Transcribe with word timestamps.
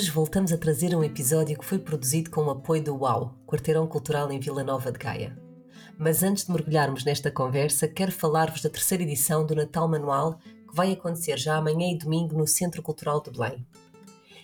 Hoje 0.00 0.10
voltamos 0.12 0.50
a 0.50 0.56
trazer 0.56 0.96
um 0.96 1.04
episódio 1.04 1.58
que 1.58 1.64
foi 1.64 1.78
produzido 1.78 2.30
com 2.30 2.44
o 2.44 2.50
apoio 2.50 2.82
do 2.82 2.96
UAU, 2.96 3.38
Quarteirão 3.46 3.86
Cultural 3.86 4.32
em 4.32 4.40
Vila 4.40 4.64
Nova 4.64 4.90
de 4.90 4.98
Gaia. 4.98 5.38
Mas 5.98 6.22
antes 6.22 6.46
de 6.46 6.52
mergulharmos 6.52 7.04
nesta 7.04 7.30
conversa, 7.30 7.86
quero 7.86 8.10
falar-vos 8.10 8.62
da 8.62 8.70
terceira 8.70 9.02
edição 9.02 9.44
do 9.44 9.54
Natal 9.54 9.86
Manual, 9.86 10.38
que 10.66 10.74
vai 10.74 10.92
acontecer 10.92 11.36
já 11.36 11.54
amanhã 11.56 11.92
e 11.92 11.98
domingo 11.98 12.34
no 12.34 12.46
Centro 12.46 12.80
Cultural 12.80 13.22
de 13.22 13.30
Belém. 13.30 13.66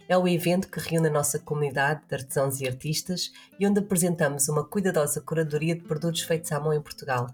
É 0.07 0.19
o 0.19 0.29
evento 0.29 0.69
que 0.69 0.79
reúne 0.79 1.09
a 1.09 1.11
nossa 1.11 1.39
comunidade 1.39 2.03
de 2.07 2.15
artesãos 2.15 2.61
e 2.61 2.69
artistas 2.69 3.33
e 3.59 3.67
onde 3.67 3.81
apresentamos 3.81 4.51
uma 4.51 4.63
cuidadosa 4.63 5.23
curadoria 5.23 5.75
de 5.75 5.85
produtos 5.85 6.21
feitos 6.21 6.53
à 6.53 6.61
mão 6.61 6.75
em 6.75 6.83
Portugal. 6.83 7.29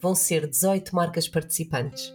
Vão 0.00 0.14
ser 0.14 0.46
18 0.46 0.94
marcas 0.94 1.26
participantes. 1.26 2.14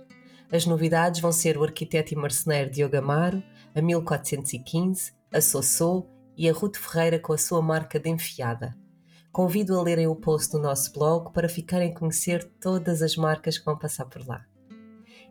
As 0.50 0.66
novidades 0.66 1.20
vão 1.20 1.34
ser 1.34 1.58
o 1.58 1.64
arquiteto 1.66 2.14
e 2.14 2.16
marceneiro 2.16 2.72
Diogo 2.72 2.96
Amaro, 2.96 3.44
a 3.76 3.82
1415, 3.82 5.20
a 5.34 5.40
Sossô 5.40 6.06
e 6.36 6.50
a 6.50 6.54
Ruth 6.54 6.76
Ferreira 6.76 7.18
com 7.18 7.32
a 7.32 7.38
sua 7.38 7.62
marca 7.62 7.98
de 7.98 8.10
enfiada. 8.10 8.76
Convido 9.32 9.80
a 9.80 9.82
lerem 9.82 10.06
o 10.06 10.16
post 10.16 10.52
do 10.52 10.60
nosso 10.60 10.92
blog 10.92 11.32
para 11.32 11.48
ficarem 11.48 11.92
a 11.92 11.96
conhecer 11.98 12.44
todas 12.60 13.02
as 13.02 13.16
marcas 13.16 13.58
que 13.58 13.64
vão 13.64 13.78
passar 13.78 14.06
por 14.06 14.28
lá. 14.28 14.46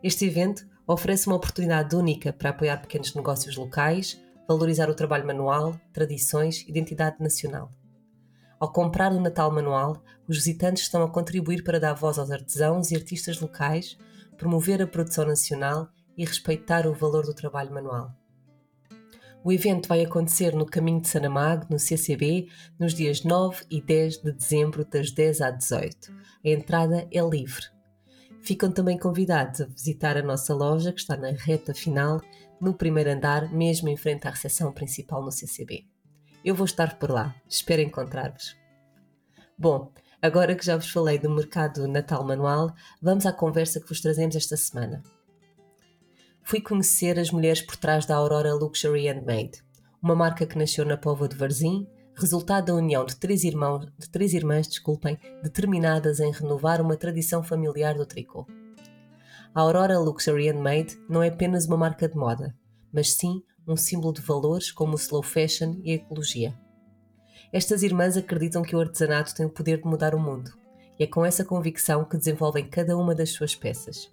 Este 0.01 0.25
evento 0.25 0.65
oferece 0.87 1.27
uma 1.27 1.35
oportunidade 1.35 1.95
única 1.95 2.33
para 2.33 2.49
apoiar 2.49 2.77
pequenos 2.77 3.13
negócios 3.13 3.55
locais, 3.55 4.19
valorizar 4.47 4.89
o 4.89 4.95
trabalho 4.95 5.27
manual, 5.27 5.79
tradições 5.93 6.61
e 6.61 6.71
identidade 6.71 7.17
nacional. 7.19 7.69
Ao 8.59 8.71
comprar 8.71 9.11
o 9.11 9.19
Natal 9.19 9.51
Manual, 9.51 10.01
os 10.27 10.37
visitantes 10.37 10.83
estão 10.83 11.03
a 11.03 11.11
contribuir 11.11 11.63
para 11.63 11.79
dar 11.79 11.93
voz 11.93 12.17
aos 12.17 12.31
artesãos 12.31 12.89
e 12.89 12.95
artistas 12.95 13.39
locais, 13.39 13.97
promover 14.35 14.81
a 14.81 14.87
produção 14.87 15.25
nacional 15.25 15.89
e 16.17 16.25
respeitar 16.25 16.87
o 16.87 16.93
valor 16.93 17.23
do 17.23 17.35
trabalho 17.35 17.71
manual. 17.71 18.20
O 19.43 19.51
evento 19.51 19.89
vai 19.89 20.05
acontecer 20.05 20.53
no 20.53 20.67
Caminho 20.67 21.01
de 21.01 21.07
Sanamago, 21.07 21.65
no 21.67 21.79
CCB, 21.79 22.47
nos 22.77 22.93
dias 22.93 23.23
9 23.23 23.65
e 23.71 23.81
10 23.81 24.17
de 24.17 24.31
dezembro, 24.33 24.85
das 24.85 25.09
10 25.09 25.41
às 25.41 25.57
18. 25.57 26.13
A 26.45 26.49
entrada 26.49 27.07
é 27.11 27.21
livre. 27.21 27.65
Ficam 28.43 28.71
também 28.71 28.99
convidados 28.99 29.61
a 29.61 29.65
visitar 29.65 30.15
a 30.15 30.21
nossa 30.21 30.53
loja, 30.53 30.93
que 30.93 30.99
está 30.99 31.17
na 31.17 31.31
reta 31.31 31.73
final, 31.73 32.21
no 32.59 32.75
primeiro 32.75 33.09
andar, 33.09 33.51
mesmo 33.51 33.89
em 33.89 33.97
frente 33.97 34.27
à 34.27 34.29
recepção 34.29 34.71
principal 34.71 35.23
no 35.23 35.31
CCB. 35.31 35.85
Eu 36.45 36.53
vou 36.53 36.65
estar 36.65 36.99
por 36.99 37.09
lá, 37.09 37.35
espero 37.49 37.81
encontrar-vos. 37.81 38.55
Bom, 39.57 39.91
agora 40.21 40.53
que 40.53 40.65
já 40.65 40.75
vos 40.75 40.91
falei 40.91 41.17
do 41.17 41.31
mercado 41.31 41.87
Natal 41.87 42.23
Manual, 42.23 42.75
vamos 43.01 43.25
à 43.25 43.33
conversa 43.33 43.79
que 43.79 43.89
vos 43.89 44.01
trazemos 44.01 44.35
esta 44.35 44.55
semana 44.55 45.01
fui 46.43 46.61
conhecer 46.61 47.19
as 47.19 47.31
mulheres 47.31 47.61
por 47.61 47.75
trás 47.75 48.05
da 48.05 48.15
Aurora 48.15 48.53
Luxury 48.53 49.07
Handmade, 49.07 49.63
uma 50.01 50.15
marca 50.15 50.45
que 50.45 50.57
nasceu 50.57 50.85
na 50.85 50.97
Póvoa 50.97 51.27
de 51.27 51.35
Varzim, 51.35 51.87
resultado 52.15 52.65
da 52.65 52.75
união 52.75 53.05
de 53.05 53.15
três, 53.15 53.43
irmãos, 53.43 53.85
de 53.97 54.09
três 54.09 54.33
irmãs 54.33 54.67
desculpem, 54.67 55.17
determinadas 55.43 56.19
em 56.19 56.31
renovar 56.31 56.81
uma 56.81 56.97
tradição 56.97 57.43
familiar 57.43 57.95
do 57.95 58.05
tricô. 58.05 58.45
A 59.53 59.61
Aurora 59.61 59.99
Luxury 59.99 60.49
Handmade 60.49 60.99
não 61.09 61.21
é 61.21 61.29
apenas 61.29 61.65
uma 61.65 61.77
marca 61.77 62.07
de 62.07 62.15
moda, 62.15 62.55
mas 62.91 63.13
sim 63.13 63.43
um 63.67 63.77
símbolo 63.77 64.13
de 64.13 64.21
valores 64.21 64.71
como 64.71 64.93
o 64.93 64.99
slow 64.99 65.23
fashion 65.23 65.75
e 65.83 65.91
a 65.91 65.95
ecologia. 65.95 66.53
Estas 67.53 67.83
irmãs 67.83 68.17
acreditam 68.17 68.63
que 68.63 68.75
o 68.75 68.79
artesanato 68.79 69.35
tem 69.35 69.45
o 69.45 69.49
poder 69.49 69.81
de 69.81 69.87
mudar 69.87 70.15
o 70.15 70.19
mundo, 70.19 70.51
e 70.97 71.03
é 71.03 71.07
com 71.07 71.25
essa 71.25 71.45
convicção 71.45 72.05
que 72.05 72.17
desenvolvem 72.17 72.67
cada 72.67 72.97
uma 72.97 73.13
das 73.13 73.29
suas 73.31 73.55
peças 73.55 74.09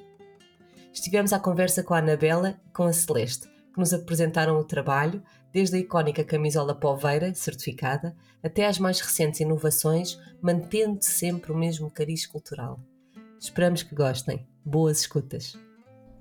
estivemos 0.93 1.33
à 1.33 1.39
conversa 1.39 1.83
com 1.83 1.95
a 1.95 1.99
Anabela 1.99 2.61
e 2.67 2.71
com 2.71 2.85
a 2.85 2.93
Celeste, 2.93 3.49
que 3.73 3.79
nos 3.79 3.93
apresentaram 3.93 4.59
o 4.59 4.65
trabalho, 4.65 5.23
desde 5.53 5.77
a 5.77 5.79
icónica 5.79 6.25
camisola 6.25 6.75
poveira, 6.75 7.35
certificada, 7.35 8.17
até 8.43 8.67
às 8.67 8.79
mais 8.79 9.01
recentes 9.01 9.41
inovações, 9.41 10.19
mantendo 10.41 10.99
sempre 11.03 11.53
o 11.53 11.57
mesmo 11.57 11.91
cariz 11.91 12.27
cultural. 12.27 12.81
Esperamos 13.41 13.83
que 13.83 13.95
gostem. 13.95 14.47
Boas 14.65 15.01
escutas! 15.01 15.59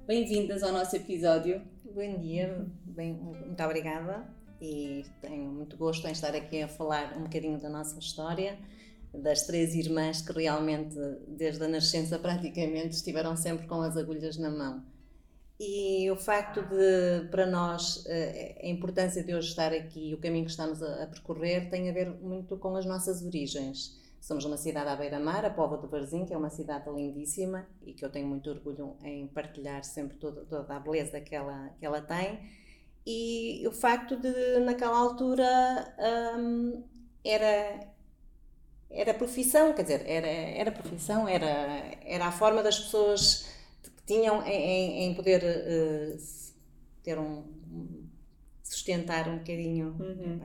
Bem-vindas 0.06 0.64
ao 0.64 0.72
nosso 0.72 0.96
episódio. 0.96 1.62
Bom 1.84 2.20
dia, 2.20 2.66
bem, 2.86 3.14
muito 3.14 3.62
obrigada 3.64 4.26
e 4.62 5.06
tenho 5.22 5.52
muito 5.52 5.76
gosto 5.78 6.08
em 6.08 6.12
estar 6.12 6.34
aqui 6.34 6.62
a 6.62 6.68
falar 6.68 7.18
um 7.18 7.24
bocadinho 7.24 7.60
da 7.60 7.70
nossa 7.70 8.00
história 8.00 8.58
das 9.22 9.44
três 9.44 9.74
irmãs 9.76 10.22
que 10.22 10.32
realmente, 10.32 10.96
desde 11.28 11.64
a 11.64 11.68
nascença 11.68 12.18
praticamente, 12.20 12.96
estiveram 12.96 13.36
sempre 13.36 13.68
com 13.68 13.82
as 13.82 13.98
agulhas 13.98 14.38
na 14.38 14.50
mão. 14.50 14.84
E 15.60 16.10
o 16.12 16.16
facto 16.16 16.62
de, 16.62 17.28
para 17.32 17.48
nós, 17.48 18.04
eh, 18.08 18.60
a 18.64 18.68
importância 18.68 19.24
de 19.24 19.34
hoje 19.34 19.50
estar 19.50 19.74
aqui, 19.74 20.14
o 20.14 20.20
caminho 20.20 20.46
que 20.46 20.52
estamos 20.52 20.84
a, 20.84 21.08
percorrer, 21.08 21.70
tem 21.70 21.90
a 21.90 21.94
ver 21.94 22.12
muito 22.22 22.58
com 22.58 22.76
as 22.76 22.86
nossas 22.86 23.24
origens. 23.24 24.00
Somos 24.22 24.46
uma 24.46 24.58
cidade 24.58 24.90
à 24.90 24.96
beira-mar, 24.96 25.46
a 25.46 25.50
Póvoa 25.50 25.82
de 25.82 25.88
Varzim, 25.88 26.26
que 26.26 26.34
é 26.34 26.38
uma 26.38 26.52
cidade 26.52 26.88
lindíssima 26.92 27.66
e 27.84 27.94
que 27.94 28.06
eu 28.06 28.10
tenho 28.12 28.28
muito 28.28 28.50
orgulho 28.52 28.98
em 29.04 29.26
partilhar 29.28 29.84
sempre 29.84 30.18
toda, 30.18 30.46
toda 30.46 30.76
a 30.76 30.80
beleza 30.80 31.20
que 31.22 31.34
ela, 31.34 31.70
que 31.80 31.86
ela 31.86 32.02
tem. 32.02 32.40
E 33.06 33.66
o 33.68 33.72
facto 33.72 34.16
de, 34.16 34.60
naquela 34.60 34.98
altura, 34.98 35.48
hum, 36.38 36.84
era 37.24 37.97
era 38.90 39.14
profissão, 39.14 39.74
quer 39.74 39.84
dizer, 39.84 40.04
era, 40.06 40.28
era 40.28 40.72
profissão, 40.72 41.28
era, 41.28 41.98
era 42.06 42.26
a 42.26 42.32
forma 42.32 42.64
das 42.64 42.80
pessoas 42.80 43.48
que 43.84 43.92
tinham 44.06 44.46
em, 44.46 45.06
em 45.06 45.14
poder 45.14 45.44
uh, 45.44 46.18
ter 47.04 47.20
um, 47.20 47.44
sustentar 48.64 49.28
um 49.28 49.38
bocadinho. 49.38 49.96
Uhum. 50.00 50.40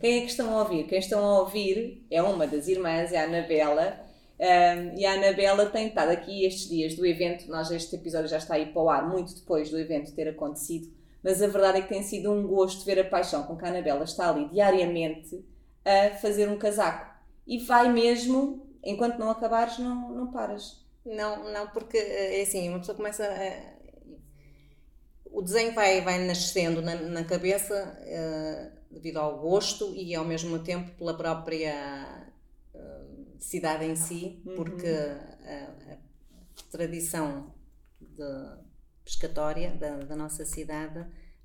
Quem 0.00 0.18
é 0.18 0.20
que 0.20 0.26
estão 0.26 0.56
a 0.56 0.62
ouvir? 0.62 0.84
Quem 0.84 0.98
estão 0.98 1.24
a 1.24 1.40
ouvir 1.40 2.06
é 2.10 2.22
uma 2.22 2.46
das 2.46 2.68
irmãs, 2.68 3.12
é 3.12 3.18
a 3.18 3.24
Anabela. 3.24 4.00
Um, 4.38 4.98
e 4.98 5.06
a 5.06 5.12
Anabela 5.12 5.66
tem 5.66 5.88
estado 5.88 6.10
aqui 6.10 6.44
estes 6.44 6.68
dias 6.68 6.94
do 6.94 7.06
evento. 7.06 7.48
Nós, 7.48 7.70
este 7.70 7.96
episódio 7.96 8.28
já 8.28 8.38
está 8.38 8.54
aí 8.54 8.66
para 8.66 8.82
o 8.82 8.90
ar, 8.90 9.08
muito 9.08 9.34
depois 9.34 9.70
do 9.70 9.78
evento 9.78 10.14
ter 10.14 10.28
acontecido. 10.28 10.92
Mas 11.22 11.40
a 11.40 11.46
verdade 11.46 11.78
é 11.78 11.82
que 11.82 11.88
tem 11.88 12.02
sido 12.02 12.30
um 12.30 12.46
gosto 12.46 12.84
ver 12.84 12.98
a 12.98 13.04
paixão 13.04 13.44
com 13.44 13.56
que 13.56 13.64
a 13.64 13.68
Anabela 13.68 14.04
está 14.04 14.28
ali 14.28 14.46
diariamente 14.48 15.42
a 15.84 16.10
fazer 16.16 16.48
um 16.48 16.58
casaco 16.58 17.13
e 17.46 17.58
vai 17.58 17.92
mesmo, 17.92 18.66
enquanto 18.82 19.18
não 19.18 19.30
acabares, 19.30 19.78
não, 19.78 20.10
não 20.10 20.30
paras. 20.30 20.84
Não, 21.04 21.52
não, 21.52 21.68
porque 21.68 21.98
é 21.98 22.42
assim, 22.42 22.68
uma 22.68 22.78
pessoa 22.78 22.96
começa 22.96 23.24
a. 23.24 23.74
O 25.26 25.42
desenho 25.42 25.74
vai, 25.74 26.00
vai 26.00 26.24
nascendo 26.24 26.80
na, 26.80 26.94
na 26.94 27.24
cabeça 27.24 27.74
uh, 27.74 28.94
devido 28.94 29.18
ao 29.18 29.40
gosto 29.40 29.92
e 29.94 30.14
ao 30.14 30.24
mesmo 30.24 30.60
tempo 30.60 30.92
pela 30.92 31.14
própria 31.14 32.24
uh, 32.72 33.36
cidade 33.38 33.84
em 33.84 33.96
si, 33.96 34.40
uhum. 34.46 34.54
porque 34.54 34.86
a, 34.86 35.92
a, 35.92 35.96
tradição 36.70 37.52
de 38.00 38.24
pescatória 39.04 39.72
da, 39.72 39.96
da 39.96 40.16
nossa 40.16 40.46
cidade 40.46 41.04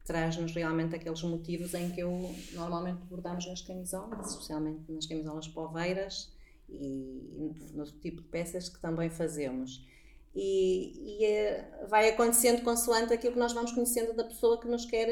traz-nos 0.09 0.51
realmente 0.55 0.95
aqueles 0.95 1.21
motivos 1.21 1.75
em 1.75 1.91
que 1.91 2.01
eu 2.01 2.35
normalmente 2.53 2.97
bordamos 3.05 3.45
nas 3.45 3.61
camisolas, 3.61 4.31
especialmente 4.31 4.91
nas 4.91 5.05
camisolas 5.05 5.47
poveiras 5.47 6.33
e 6.67 7.53
no 7.75 7.85
tipo 7.85 8.23
de 8.23 8.27
peças 8.27 8.69
que 8.69 8.81
também 8.81 9.11
fazemos. 9.11 9.87
E, 10.33 11.19
e 11.19 11.25
é, 11.25 11.85
vai 11.87 12.09
acontecendo 12.09 12.63
consoante 12.63 13.13
aquilo 13.13 13.33
que 13.33 13.39
nós 13.39 13.53
vamos 13.53 13.71
conhecendo 13.71 14.11
da 14.15 14.23
pessoa 14.23 14.59
que 14.59 14.67
nos 14.67 14.83
quer 14.83 15.07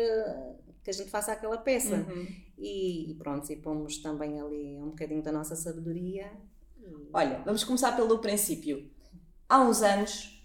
que 0.84 0.90
a 0.90 0.94
gente 0.94 1.12
faça 1.12 1.32
aquela 1.32 1.60
peça. 1.60 1.98
Uhum. 1.98 2.28
E, 2.58 3.12
e, 3.12 3.14
pronto, 3.14 3.52
e 3.52 3.56
pomos 3.56 4.00
também 4.00 4.42
ali 4.42 4.80
um 4.82 4.90
bocadinho 4.90 5.22
da 5.22 5.32
nossa 5.32 5.56
sabedoria. 5.56 6.32
Olha, 7.14 7.44
vamos 7.46 7.64
começar 7.64 7.96
pelo 7.96 8.18
princípio. 8.18 8.90
Há 9.48 9.62
uns 9.62 9.84
anos, 9.84 10.44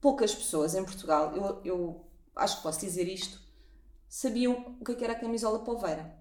poucas 0.00 0.34
pessoas 0.34 0.74
em 0.74 0.84
Portugal, 0.84 1.36
eu, 1.36 1.60
eu 1.64 2.04
acho 2.34 2.56
que 2.56 2.62
posso 2.64 2.80
dizer 2.80 3.06
isto, 3.06 3.45
sabiam 4.08 4.76
o 4.80 4.92
é 4.92 4.94
que 4.94 5.04
era 5.04 5.12
a 5.12 5.18
camisola 5.18 5.60
poveira. 5.60 6.16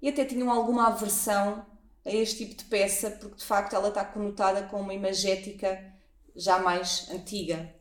E 0.00 0.08
até 0.08 0.24
tinham 0.24 0.50
alguma 0.50 0.88
aversão 0.88 1.64
a 2.04 2.10
este 2.10 2.44
tipo 2.44 2.62
de 2.62 2.64
peça, 2.64 3.10
porque 3.10 3.36
de 3.36 3.44
facto 3.44 3.74
ela 3.74 3.88
está 3.88 4.04
conotada 4.04 4.62
com 4.64 4.80
uma 4.80 4.92
imagética 4.92 5.92
já 6.36 6.58
mais 6.58 7.08
antiga. 7.10 7.74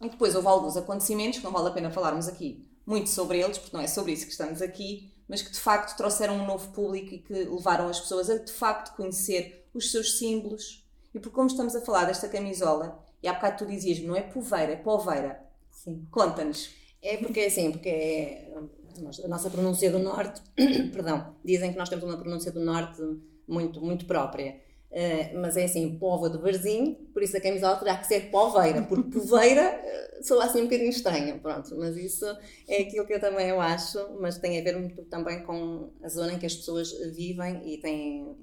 E 0.00 0.08
depois 0.08 0.34
houve 0.34 0.48
alguns 0.48 0.76
acontecimentos, 0.76 1.38
que 1.38 1.44
não 1.44 1.52
vale 1.52 1.68
a 1.68 1.72
pena 1.72 1.90
falarmos 1.90 2.26
aqui 2.26 2.68
muito 2.84 3.08
sobre 3.08 3.40
eles, 3.40 3.58
porque 3.58 3.76
não 3.76 3.82
é 3.82 3.86
sobre 3.86 4.12
isso 4.12 4.26
que 4.26 4.32
estamos 4.32 4.60
aqui, 4.60 5.14
mas 5.28 5.42
que 5.42 5.52
de 5.52 5.60
facto 5.60 5.96
trouxeram 5.96 6.34
um 6.34 6.46
novo 6.46 6.72
público 6.72 7.14
e 7.14 7.18
que 7.18 7.32
levaram 7.32 7.88
as 7.88 8.00
pessoas 8.00 8.28
a 8.28 8.38
de 8.38 8.52
facto 8.52 8.96
conhecer 8.96 9.68
os 9.72 9.92
seus 9.92 10.18
símbolos. 10.18 10.84
E 11.14 11.20
por 11.20 11.30
como 11.30 11.46
estamos 11.46 11.76
a 11.76 11.80
falar 11.80 12.06
desta 12.06 12.28
camisola, 12.28 13.04
e 13.22 13.28
há 13.28 13.34
bocado 13.34 13.58
tu 13.58 13.66
dizias 13.66 14.00
não 14.00 14.16
é 14.16 14.22
poveira, 14.22 14.72
é 14.72 14.76
poveira. 14.76 15.44
Sim. 15.70 16.06
Conta-nos. 16.10 16.81
É 17.02 17.16
porque 17.16 17.40
assim, 17.40 17.72
porque 17.72 17.88
é, 17.88 18.48
a 19.24 19.28
nossa 19.28 19.50
pronúncia 19.50 19.90
do 19.90 19.98
norte, 19.98 20.40
perdão, 20.92 21.34
dizem 21.44 21.72
que 21.72 21.78
nós 21.78 21.88
temos 21.88 22.04
uma 22.04 22.16
pronúncia 22.16 22.52
do 22.52 22.60
norte 22.60 23.02
muito, 23.46 23.80
muito 23.80 24.06
própria. 24.06 24.60
Uh, 24.90 25.40
mas 25.40 25.56
é 25.56 25.64
assim, 25.64 25.98
povo 25.98 26.28
de 26.28 26.36
Barzinho, 26.36 26.94
por 27.14 27.22
isso 27.22 27.34
a 27.34 27.40
camisola 27.40 27.76
terá 27.76 27.96
que 27.96 28.06
ser 28.06 28.30
poveira, 28.30 28.82
porque 28.82 29.10
poveira 29.18 29.80
uh, 29.80 30.22
soa 30.22 30.44
assim 30.44 30.60
um 30.60 30.64
bocadinho 30.64 30.90
estranho, 30.90 31.40
pronto, 31.40 31.74
mas 31.78 31.96
isso 31.96 32.26
é 32.68 32.82
aquilo 32.82 33.06
que 33.06 33.14
eu 33.14 33.20
também 33.20 33.48
eu 33.48 33.58
acho, 33.58 33.98
mas 34.20 34.36
tem 34.36 34.60
a 34.60 34.62
ver 34.62 34.78
muito 34.78 35.02
também 35.04 35.44
com 35.44 35.88
a 36.02 36.08
zona 36.10 36.34
em 36.34 36.38
que 36.38 36.44
as 36.44 36.54
pessoas 36.54 36.92
vivem 37.16 37.62
e 37.64 37.78
têm 37.78 38.36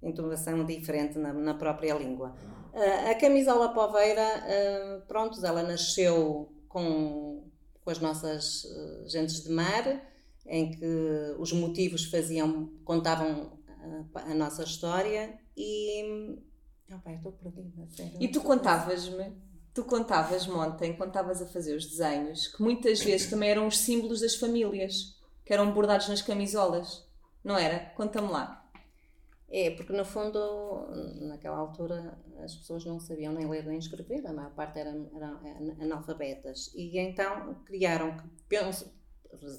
entonação 0.00 0.64
diferente 0.64 1.18
na, 1.18 1.32
na 1.32 1.54
própria 1.54 1.94
língua. 1.94 2.36
Uh, 2.72 3.10
a 3.10 3.14
camisola 3.16 3.74
poveira, 3.74 5.02
pronto, 5.08 5.44
ela 5.44 5.64
nasceu 5.64 6.52
com, 6.68 7.50
com 7.84 7.90
as 7.90 8.00
nojas 8.00 8.66
gentes 9.06 9.42
de 9.42 9.50
mar, 9.50 10.02
em 10.46 10.70
que 10.70 11.34
os 11.38 11.52
motivos 11.52 12.06
faziam, 12.06 12.70
contavam 12.84 13.58
a 14.14 14.34
nossa 14.34 14.62
história 14.62 15.38
e. 15.56 16.38
Oh, 16.90 16.98
pai, 16.98 17.16
estou 17.16 17.32
perdida, 17.32 17.86
sério. 17.94 18.16
E 18.20 18.28
tu 18.28 18.40
contavas-me, 18.40 19.32
tu 19.72 19.84
contavas-me 19.84 20.54
ontem, 20.54 20.96
quando 20.96 21.10
estavas 21.10 21.42
a 21.42 21.46
fazer 21.46 21.74
os 21.74 21.86
desenhos, 21.86 22.48
que 22.48 22.62
muitas 22.62 23.00
vezes 23.00 23.28
também 23.28 23.50
eram 23.50 23.66
os 23.66 23.78
símbolos 23.78 24.20
das 24.20 24.36
famílias, 24.36 25.18
que 25.44 25.52
eram 25.52 25.72
bordados 25.72 26.08
nas 26.08 26.22
camisolas, 26.22 27.06
não 27.42 27.56
era? 27.56 27.90
Conta-me 27.96 28.28
lá. 28.28 28.63
É, 29.50 29.70
porque 29.70 29.92
no 29.92 30.04
fundo, 30.04 30.88
naquela 31.20 31.58
altura, 31.58 32.18
as 32.42 32.56
pessoas 32.56 32.84
não 32.84 32.98
sabiam 32.98 33.32
nem 33.32 33.48
ler 33.48 33.64
nem 33.64 33.78
escrever, 33.78 34.26
a 34.26 34.32
maior 34.32 34.52
parte 34.54 34.78
eram, 34.78 35.08
eram 35.14 35.40
analfabetas. 35.80 36.72
E 36.74 36.98
então 36.98 37.54
criaram, 37.64 38.16
penso, 38.48 38.92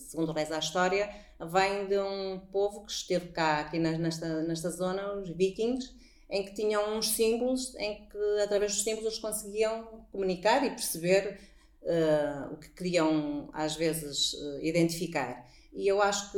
segundo 0.10 0.32
reza 0.32 0.56
a 0.56 0.60
história, 0.60 1.10
vem 1.40 1.88
de 1.88 1.98
um 2.00 2.40
povo 2.52 2.86
que 2.86 2.92
esteve 2.92 3.30
cá, 3.30 3.60
aqui 3.60 3.80
nesta, 3.80 4.44
nesta 4.44 4.70
zona, 4.70 5.14
os 5.14 5.30
vikings, 5.30 5.94
em 6.30 6.44
que 6.44 6.54
tinham 6.54 6.98
uns 6.98 7.10
símbolos, 7.10 7.76
em 7.76 8.08
que 8.10 8.42
através 8.42 8.74
dos 8.74 8.84
símbolos 8.84 9.06
eles 9.06 9.20
conseguiam 9.20 10.06
comunicar 10.12 10.66
e 10.66 10.72
perceber 10.72 11.40
uh, 11.84 12.54
o 12.54 12.58
que 12.58 12.70
queriam 12.70 13.50
às 13.54 13.76
vezes 13.76 14.34
uh, 14.34 14.60
identificar. 14.62 15.48
E 15.76 15.88
eu 15.88 16.02
acho 16.02 16.32
que 16.32 16.38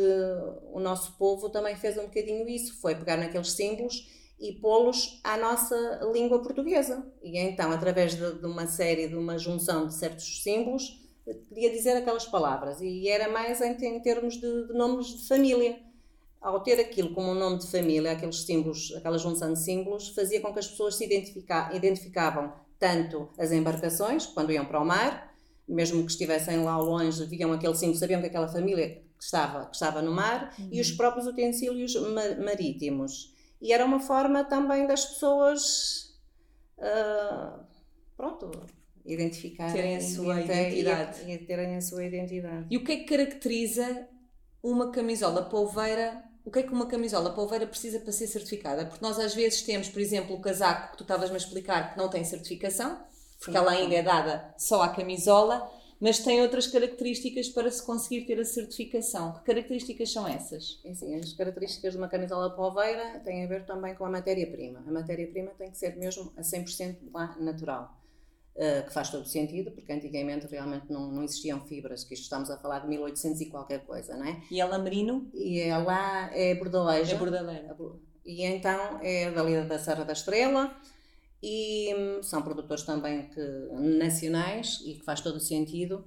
o 0.74 0.80
nosso 0.80 1.16
povo 1.16 1.50
também 1.50 1.75
fez 1.75 1.95
um 1.98 2.04
bocadinho 2.04 2.50
isso, 2.50 2.81
foi 2.81 2.95
pegar 2.95 3.18
naqueles 3.18 3.51
símbolos 3.51 4.07
e 4.39 4.54
pô-los 4.54 5.22
à 5.24 5.38
nossa 5.38 5.75
língua 6.12 6.42
portuguesa. 6.42 7.06
E 7.22 7.38
então, 7.38 7.72
através 7.72 8.16
de, 8.16 8.39
de 8.39 8.45
uma 8.45 8.66
série, 8.66 9.07
de 9.07 9.16
uma 9.16 9.38
junção 9.38 9.88
de 9.88 9.94
certos 9.94 10.42
símbolos, 10.42 11.06
queria 11.50 11.69
dizer 11.69 11.92
aquelas 11.92 12.25
palavras 12.25 12.81
e 12.81 13.07
era 13.07 13.30
mais 13.30 13.62
em, 13.62 13.74
em 13.74 14.00
termos 14.01 14.36
de, 14.36 14.68
de, 14.68 14.74
nomes 14.74 15.07
de 15.07 15.28
família. 15.28 15.80
Ao 16.42 16.62
ter 16.62 16.80
aquilo 16.80 17.13
como 17.13 17.31
um 17.31 17.36
nome 17.36 17.60
de 17.60 17.69
família, 17.69 18.12
aqueles 18.12 18.42
símbolos, 18.44 18.94
aquela 18.95 19.18
junção 19.18 19.54
de 19.54 19.60
símbolos, 19.60 20.10
fazia 20.10 20.40
com 20.42 20.54
que 20.54 20.60
as 20.60 20.68
pessoas 20.68 20.95
se 20.95 21.06
identifica, 21.06 21.69
identificavam 21.74 22.54
tanto 22.80 23.30
as 23.38 23.51
embarcações, 23.51 24.25
quando 24.28 24.51
iam 24.51 24.66
para 24.66 24.80
o 24.80 24.86
mar, 24.86 25.36
mesmo 25.68 26.04
que 26.06 26.12
estivessem 26.12 26.63
lá 26.63 26.78
longe, 26.78 27.25
viam 27.25 27.51
aquele 27.51 27.75
símbolo, 27.75 27.98
sabiam 27.98 28.22
que 28.22 28.28
aquela 28.28 28.48
família 28.48 29.04
que 29.18 29.24
estava, 29.24 29.66
que 29.66 29.75
estava 29.75 30.02
no 30.02 30.12
mar, 30.12 30.54
uhum. 30.60 30.69
e 30.72 30.80
os 30.80 30.92
próprios 30.92 31.25
utensílios 31.25 31.96
marítimos. 32.44 33.34
E 33.62 33.74
era 33.74 33.84
uma 33.84 34.00
forma 34.00 34.44
também 34.44 34.86
das 34.86 35.06
pessoas. 35.06 36.16
Uh, 36.78 37.60
pronto, 38.16 38.52
identificar 39.06 39.72
terem 39.72 39.96
a 39.96 40.02
sua 40.02 40.42
identidade. 40.42 41.22
E, 41.25 41.31
e 41.34 41.38
terem 41.40 41.75
a 41.75 41.81
sua 41.81 42.04
identidade. 42.04 42.68
E 42.69 42.78
o 42.78 42.84
que 42.84 42.92
é 42.92 42.96
que 42.98 43.06
caracteriza 43.06 44.08
uma 44.62 44.92
camisola 44.92 45.44
polveira? 45.44 46.24
O 46.46 46.52
que 46.52 46.60
é 46.60 46.64
que 46.64 46.72
uma 46.72 46.86
camisola 46.86 47.34
polveira 47.34 47.66
precisa 47.66 48.00
para 48.00 48.12
ser 48.12 48.28
certificada? 48.28 48.86
Porque 48.86 49.04
nós 49.04 49.19
às 49.19 49.34
vezes 49.34 49.62
temos, 49.64 49.90
por 49.90 50.02
exemplo, 50.02 50.36
o 50.36 50.42
casaco 50.42 50.92
que 50.92 50.98
tu 50.98 51.04
estavas-me 51.04 51.36
a 51.36 51.38
explicar 51.38 51.94
que 51.94 51.98
não 51.98 52.10
tem 52.10 52.24
certificação, 52.24 53.02
porque 53.38 53.52
Sim. 53.52 53.58
ela 53.58 53.72
ainda 53.72 53.96
é 53.96 54.02
dada 54.02 54.54
só 54.58 54.81
à 54.81 54.90
camisola, 54.90 55.69
mas 56.00 56.20
tem 56.20 56.42
outras 56.42 56.68
características 56.68 57.50
para 57.50 57.72
se 57.72 57.84
conseguir 57.84 58.26
ter 58.26 58.40
a 58.40 58.46
certificação. 58.46 59.34
Que 59.34 59.46
características 59.46 60.12
são 60.12 60.28
essas? 60.28 60.80
É 60.86 60.94
sim, 60.94 61.16
as 61.16 61.34
características 61.34 61.94
de 61.94 61.98
uma 61.98 62.08
camisola 62.08 62.56
polveira 62.56 63.20
têm 63.22 63.44
a 63.44 63.48
ver 63.48 63.66
também 63.66 63.96
com 63.96 64.06
a 64.06 64.10
matéria-prima. 64.10 64.84
A 64.88 64.92
matéria-prima 64.92 65.52
tem 65.58 65.72
que 65.72 65.78
ser 65.78 65.96
mesmo 65.96 66.32
a 66.38 66.42
100% 66.42 66.98
lá 67.14 67.36
natural. 67.40 67.98
Uh, 68.56 68.84
que 68.88 68.92
faz 68.92 69.12
todo 69.12 69.28
sentido, 69.28 69.70
porque 69.70 69.94
antigamente 69.94 70.48
realmente 70.48 70.92
não, 70.92 71.12
não, 71.12 71.24
existiam 71.24 71.60
fibras, 71.62 72.04
que 72.04 72.16
isto 72.16 72.24
estamos 72.24 72.50
a 72.50 72.58
falar 72.58 72.80
de 72.80 72.88
1800 72.88 73.42
e 73.42 73.46
qualquer 73.52 73.86
coisa, 73.86 74.18
não 74.18 74.26
é? 74.26 74.42
E 74.50 74.60
ela 74.60 74.80
merino? 74.80 75.30
E 75.36 75.60
ela 75.60 76.32
é 76.34 76.56
bordaleja. 76.56 77.14
É 77.14 77.20
bordaleira. 77.20 77.78
E 78.26 78.44
então 78.44 79.00
é 79.04 79.30
dali 79.30 79.62
da 79.64 79.78
Serra 79.78 80.04
da 80.04 80.14
Estrela 80.14 80.76
e 81.42 81.94
hum, 81.95 82.24
são 82.24 82.42
produtores 82.42 82.84
também 82.84 83.30
que, 83.30 83.42
nacionais 83.72 84.81
e 84.86 84.95
que 84.95 85.04
faz 85.04 85.22
todo 85.22 85.36
o 85.36 85.39
sentido. 85.39 86.06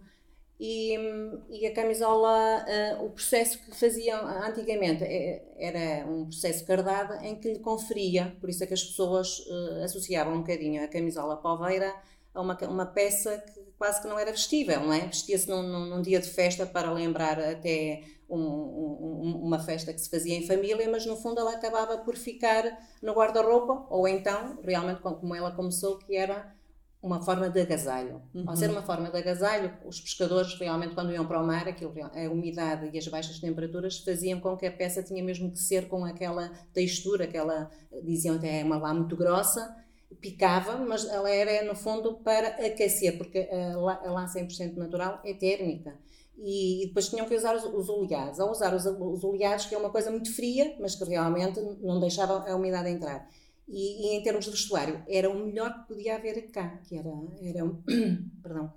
E, 0.59 0.99
hum, 0.99 1.41
e 1.49 1.67
a 1.67 1.73
camisola, 1.73 2.65
uh, 2.99 3.05
o 3.05 3.11
processo 3.11 3.59
que 3.59 3.75
faziam 3.75 4.27
antigamente 4.27 5.05
é, 5.05 5.43
era 5.59 6.06
um 6.06 6.27
processo 6.27 6.67
cardado 6.67 7.15
em 7.25 7.37
que 7.37 7.53
lhe 7.53 7.59
conferia, 7.61 8.37
por 8.41 8.50
isso 8.50 8.62
é 8.62 8.67
que 8.67 8.75
as 8.75 8.82
pessoas 8.82 9.38
uh, 9.38 9.85
associavam 9.85 10.35
um 10.35 10.41
bocadinho 10.41 10.85
a 10.85 10.88
camisola 10.88 11.37
poveira 11.38 11.94
a 12.35 12.41
uma, 12.41 12.56
uma 12.69 12.87
peça 12.87 13.38
que 13.38 13.61
quase 13.79 14.03
que 14.03 14.09
não 14.09 14.19
era 14.19 14.31
vestível, 14.31 14.81
não 14.81 14.93
é? 14.93 15.06
Vestia-se 15.06 15.49
num, 15.49 15.62
num, 15.62 15.87
num, 15.87 16.03
dia 16.03 16.21
de 16.21 16.29
festa 16.29 16.67
para 16.67 16.93
lembrar 16.93 17.41
até 17.41 18.03
um, 18.31 19.23
um, 19.23 19.41
uma 19.43 19.59
festa 19.59 19.93
que 19.93 20.00
se 20.00 20.09
fazia 20.09 20.37
em 20.37 20.47
família, 20.47 20.88
mas 20.91 21.05
no 21.06 21.17
fundo 21.17 21.41
ela 21.41 21.53
acabava 21.53 21.99
por 21.99 22.17
ficar 22.17 22.65
no 23.03 23.12
guarda-roupa, 23.12 23.87
ou 23.90 24.07
então, 24.07 24.59
realmente 24.62 25.00
como 25.00 25.35
ela 25.35 25.50
começou, 25.50 25.99
que 25.99 26.16
era 26.16 26.55
uma 27.02 27.23
forma 27.23 27.49
de 27.49 27.61
agasalho. 27.61 28.23
Uhum. 28.35 28.45
Ao 28.47 28.57
ser 28.57 28.71
uma 28.71 28.83
forma 28.83 29.11
de 29.11 29.16
agasalho, 29.16 29.73
os 29.87 30.00
pescadores 30.00 30.55
realmente 30.59 30.95
quando 30.95 31.12
iam 31.12 31.26
para 31.26 31.43
o 31.43 31.47
mar, 31.47 31.66
aquilo, 31.66 31.95
a 31.99 32.31
umidade 32.31 32.90
e 32.93 32.99
as 32.99 33.09
baixas 33.09 33.38
temperaturas 33.38 33.99
faziam 33.99 34.38
com 34.38 34.57
que 34.57 34.66
a 34.66 34.73
peça 34.73 35.02
tinha 35.02 35.23
mesmo 35.23 35.50
que 35.50 35.59
ser 35.59 35.88
com 35.88 36.05
aquela 36.05 36.50
textura, 36.75 37.25
aquela, 37.25 37.71
diziam 38.02 38.37
até 38.37 38.62
uma 38.62 38.76
lá 38.76 38.93
muito 38.93 39.16
grossa, 39.16 39.75
picava, 40.21 40.76
mas 40.76 41.07
ela 41.07 41.31
era 41.31 41.64
no 41.66 41.75
fundo 41.75 42.14
para 42.16 42.49
aquecer, 42.66 43.16
porque 43.16 43.49
a, 43.50 44.11
lã 44.11 44.26
100% 44.26 44.76
natural 44.76 45.21
é 45.25 45.33
térmica. 45.33 45.97
E, 46.42 46.87
depois 46.87 47.09
tinham 47.09 47.26
que 47.26 47.35
usar 47.35 47.54
os, 47.54 47.64
os 47.64 47.88
oleados. 47.88 48.40
Ao 48.40 48.50
usar 48.50 48.75
os, 48.75 48.87
os 48.87 49.25
oleados, 49.25 49.66
que 49.66 49.75
é 49.75 49.78
uma 49.78 49.90
coisa 49.90 50.11
muito 50.11 50.35
fria, 50.35 50.76
mas 50.80 50.94
que 50.94 51.04
realmente 51.04 51.61
não 51.80 52.00
deixava 52.00 52.50
a 52.50 52.56
umidade 52.56 52.88
entrar. 52.88 53.28
E, 53.68 54.09
e, 54.09 54.16
em 54.16 54.23
termos 54.23 54.47
de 54.47 54.50
vestuário, 54.50 55.02
era 55.09 55.30
o 55.30 55.47
melhor 55.47 55.73
que 55.73 55.94
podia 55.94 56.16
haver 56.16 56.50
cá, 56.50 56.80
que 56.88 56.97
era, 56.97 57.11
era, 57.42 57.64
perdão, 58.42 58.73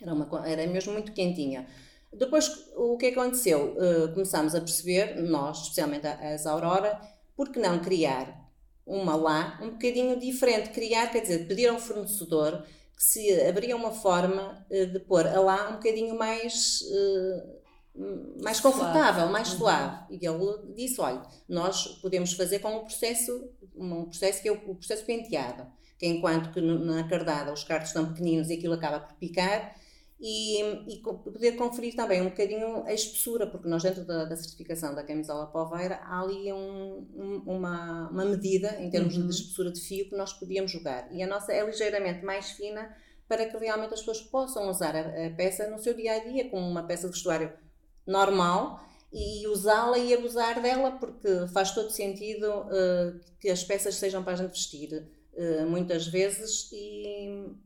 era, 0.00 0.14
uma, 0.14 0.48
era 0.48 0.66
mesmo 0.66 0.92
muito 0.92 1.12
quentinha. 1.12 1.66
Depois, 2.12 2.68
o 2.76 2.96
que 2.96 3.06
aconteceu? 3.06 3.76
Uh, 3.76 4.12
começámos 4.12 4.54
a 4.54 4.60
perceber, 4.60 5.22
nós, 5.22 5.62
especialmente 5.62 6.06
as 6.06 6.44
Aurora, 6.44 7.00
por 7.36 7.50
que 7.50 7.60
não 7.60 7.80
criar 7.80 8.40
uma 8.90 9.14
lá 9.14 9.58
um 9.62 9.70
bocadinho 9.70 10.18
diferente. 10.18 10.70
Criar, 10.70 11.08
quer 11.08 11.20
dizer, 11.20 11.46
pedir 11.46 11.68
ao 11.68 11.78
fornecedor 11.78 12.64
se 13.00 13.32
abria 13.48 13.74
uma 13.74 13.92
forma 13.92 14.62
eh, 14.70 14.84
de 14.84 15.00
pôr 15.00 15.26
a 15.26 15.40
lá 15.40 15.70
um 15.70 15.72
bocadinho 15.76 16.18
mais, 16.18 16.80
eh, 16.92 17.46
mais 18.42 18.60
confortável, 18.60 19.26
mais 19.28 19.52
uhum. 19.52 19.58
suave. 19.58 20.04
E 20.10 20.26
ele 20.26 20.74
disse: 20.76 21.00
olha, 21.00 21.22
nós 21.48 21.86
podemos 22.02 22.34
fazer 22.34 22.58
com 22.58 22.76
um 22.76 22.80
processo, 22.80 23.48
um 23.74 24.04
processo 24.04 24.42
que 24.42 24.50
é 24.50 24.52
o 24.52 24.74
processo 24.74 25.06
penteado, 25.06 25.66
que 25.98 26.06
enquanto 26.06 26.52
que 26.52 26.60
na 26.60 27.08
cardada 27.08 27.50
os 27.54 27.64
cartos 27.64 27.88
estão 27.88 28.12
pequeninos 28.12 28.50
e 28.50 28.54
aquilo 28.54 28.74
acaba 28.74 29.00
por 29.00 29.16
picar, 29.16 29.74
e, 30.20 30.60
e, 30.86 30.98
poder 30.98 31.52
conferir 31.52 31.96
também 31.96 32.20
um 32.20 32.28
bocadinho 32.28 32.84
a 32.84 32.92
espessura, 32.92 33.46
porque 33.46 33.66
nós 33.66 33.82
dentro 33.82 34.04
da, 34.04 34.26
da 34.26 34.36
certificação 34.36 34.94
da 34.94 35.02
camisola 35.02 35.46
poveira 35.46 35.98
há 36.02 36.20
ali 36.20 36.52
um, 36.52 37.06
um, 37.16 37.42
uma, 37.46 38.10
uma 38.10 38.24
medida 38.26 38.76
em 38.80 38.90
termos 38.90 39.16
uhum. 39.16 39.26
de 39.26 39.34
espessura 39.34 39.72
de 39.72 39.80
fio 39.80 40.10
que 40.10 40.16
nós 40.16 40.34
podíamos 40.34 40.70
jogar 40.70 41.08
e 41.10 41.22
a 41.22 41.26
nossa 41.26 41.52
é 41.52 41.64
ligeiramente 41.64 42.22
mais 42.22 42.50
fina 42.50 42.94
para 43.26 43.46
que 43.46 43.56
realmente 43.56 43.94
as 43.94 44.00
pessoas 44.00 44.20
possam 44.20 44.68
usar 44.68 44.94
a, 44.94 45.26
a 45.26 45.30
peça 45.30 45.70
no 45.70 45.78
seu 45.78 45.94
dia 45.94 46.12
a 46.12 46.18
dia 46.18 46.50
como 46.50 46.68
uma 46.68 46.82
peça 46.82 47.06
de 47.06 47.14
vestuário 47.14 47.50
normal 48.06 48.84
e 49.10 49.48
usá-la 49.48 49.98
e 49.98 50.12
abusar 50.12 50.60
dela 50.60 50.92
porque 50.92 51.48
faz 51.52 51.72
todo 51.72 51.90
sentido 51.90 52.46
uh, 52.46 53.18
que 53.40 53.48
as 53.48 53.64
peças 53.64 53.94
sejam 53.94 54.22
para 54.22 54.34
a 54.34 54.36
gente 54.36 54.50
vestir 54.50 55.08
uh, 55.32 55.66
muitas 55.66 56.06
vezes 56.06 56.70
e, 56.72 57.19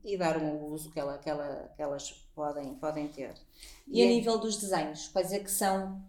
e, 0.04 0.16
dar 0.16 0.36
o 0.36 0.72
uso 0.72 0.90
que, 0.90 0.98
ela, 0.98 1.18
que, 1.18 1.28
ela, 1.28 1.72
que 1.74 1.82
elas 1.82 2.12
podem, 2.34 2.74
podem 2.74 3.08
ter. 3.08 3.34
E, 3.86 4.00
e 4.00 4.02
a 4.02 4.06
é... 4.06 4.08
nível 4.08 4.38
dos 4.38 4.56
desenhos, 4.56 5.08
quais 5.08 5.32
é 5.32 5.38
que 5.38 5.50
são 5.50 6.02